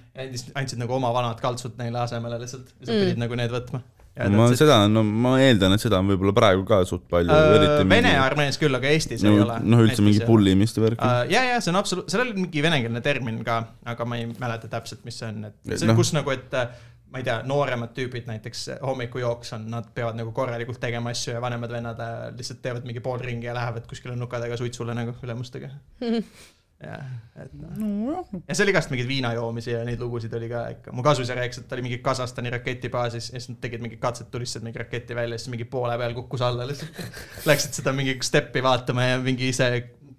[0.54, 3.00] andsid nagu oma vanad kaltsud neile asemele lihtsalt ja sa Mm.
[3.04, 3.82] pidid nagu need võtma.
[4.12, 7.32] Ma seda, no ma eeldan, et seda on võib-olla praegu ka suht palju.
[7.32, 9.58] Äh, Vene armees küll, aga Eestis ei ole.
[9.64, 10.20] noh, üldse mingi.
[10.28, 11.00] pullimist ja värki.
[11.00, 13.58] Uh, ja, ja see on absoluut, seal oli mingi venekeelne termin ka,
[13.88, 15.94] aga ma ei mäleta täpselt, mis see on, et see Noh.
[15.94, 16.68] no., kus nagu, et äh,
[17.12, 21.42] ma ei tea, nooremad tüübid näiteks hommikujooks on, nad peavad nagu korralikult tegema asju ja
[21.44, 25.72] vanemad vennad äh, lihtsalt teevad mingi pool ringi ja lähevad kuskile nukadega suitsule nagu ülemustega.
[26.82, 27.06] jah,
[27.44, 28.26] et noh.
[28.48, 30.94] ja seal igast mingeid viinajoomisi ja neid lugusid oli ka ikka.
[30.96, 34.30] mu kasuisa rääkis, et ta oli mingi Kasahstani raketibaasis ja siis nad tegid mingi katset,
[34.30, 37.02] tulistasid mingi raketi välja, siis mingi poole peal kukkus alla lihtsalt.
[37.50, 39.70] Läksid seda mingi steppi vaatama ja mingi ise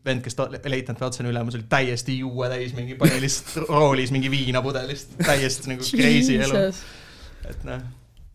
[0.05, 0.37] vend, kes
[0.67, 5.15] leitnant või otsene ülemus oli täiesti juue täis, mingi pani lihtsalt roolis mingi viina pudelist,
[5.23, 6.63] täiesti nagu crazy elu.
[7.49, 7.83] et noh,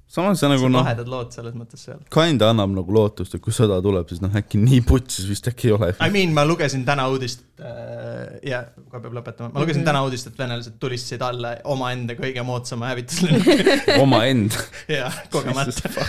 [0.08, 2.00] samas see nagu noh, lahedad lood selles mõttes seal.
[2.12, 5.68] kinda annab nagu lootust, et kui sõda tuleb, siis noh, äkki nii putsis vist äkki
[5.68, 5.90] ei ole.
[6.00, 10.30] I mean, ma lugesin täna uudist äh, ja kohe peab lõpetama, ma lugesin täna uudist,
[10.30, 14.68] et venelased tulistasid alla omaenda kõige moodsama hävituslennuki omaenda.
[14.98, 16.06] ja kogemata.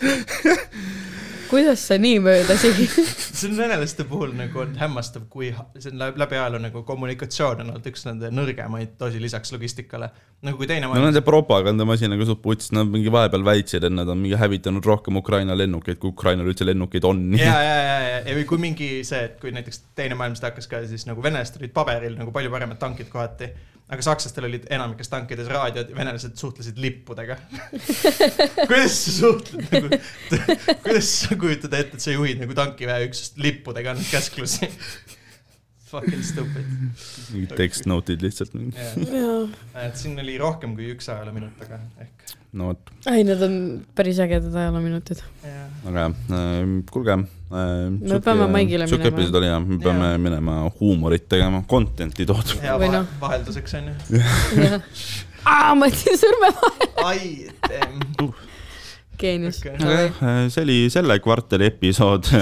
[1.50, 2.92] kuidas sa nii mööda sigid?
[2.94, 7.72] see on venelaste puhul nagu on hämmastav, kui see on läbi, ajaloo nagu kommunikatsioon on
[7.72, 10.10] olnud üks nende nõrgemaid osi lisaks logistikale.
[10.46, 14.08] nagu kui teine no maailm nende propagandamasinaga suht putsis, nad mingi vahepeal väitsid, et nad
[14.08, 17.26] on mingi hävitanud rohkem Ukraina lennukeid, kui Ukrainal üldse lennukeid on.
[17.38, 20.70] ja, ja, ja, ja, ja või kui mingi see, et kui näiteks teine maailmasõda hakkas
[20.70, 23.50] ka, siis nagu venelastel olid paberil nagu palju paremad tankid kohati,
[23.90, 27.36] aga sakslastel olid enamikes tankides raadiod, venelased suhtlesid lippudega.
[28.68, 30.00] kuidas sa suhtled nagu,
[30.84, 34.70] kuidas sa kujutad ette, et sa juhid nagu tankiväeüksust lippudega annad käsklusi?
[35.90, 36.66] Fucking stupid
[37.34, 38.52] mingid text note'id lihtsalt.
[38.54, 39.48] yeah..
[39.82, 43.56] et siin oli rohkem kui üks ajaloominut, aga ehk no vot, ei, need on
[43.98, 45.24] päris ägedad ajaloominutid.
[45.42, 45.66] yeah..
[45.90, 46.60] aga äh,
[46.94, 47.18] kuulge
[47.50, 47.90] äh,.
[47.90, 49.16] Me peame Maigile sihuke minema.
[49.18, 50.18] episood oli jah, me peame Jaa.
[50.26, 52.60] minema huumorit tegema, content'i tootma.
[52.62, 53.06] hea Või vahe, noh.
[53.20, 53.94] vahelduseks onju.
[55.44, 56.90] aa, ma jätsin sõrme vahele.
[57.04, 57.24] ai,
[57.68, 58.32] temm.
[59.20, 59.60] geenius.
[59.60, 62.30] see oli selle kvartali episood.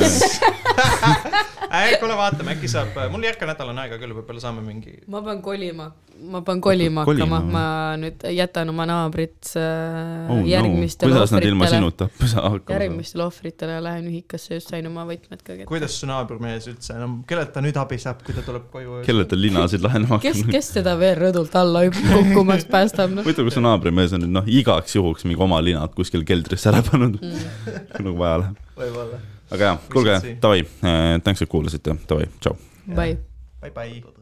[1.72, 4.98] äh, kuule, vaatame, äkki saab, mul järgmine nädal on aega küll, võib-olla saame mingi.
[5.10, 5.88] ma pean kolima,
[6.32, 7.64] ma pean kolima hakkama, ma
[8.00, 10.48] nüüd jätan oma naabrit äh, oh, no.
[10.48, 12.08] järgmistele kuidas nad ilma ohvritele, sinuta
[12.48, 15.68] hakkama järgmistele ohvritele lähen ühikasse, just sain oma võtmed ka kätte.
[15.70, 19.02] kuidas su naabrimees üldse, no kellelt ta nüüd abi saab, kui ta tuleb koju?
[19.06, 20.54] kellelt ta linasid lahenema kes, hakkab?
[20.58, 23.26] kes teda veel rõdult alla kukkumast päästab, noh.
[23.26, 26.84] huvitav, kas su naabrimees on nüüd noh, igaks juhuks mingi oma linad kuskil keldrisse ära
[26.86, 28.62] pannud, kui nagu vaja läheb.
[28.78, 29.26] võib-olla.
[29.50, 30.62] Aga jaa, kuulge davai,
[31.24, 32.56] tänks, et kuulasite, davai, tšau.
[32.94, 33.18] Bye.
[33.62, 34.17] Bye-bye.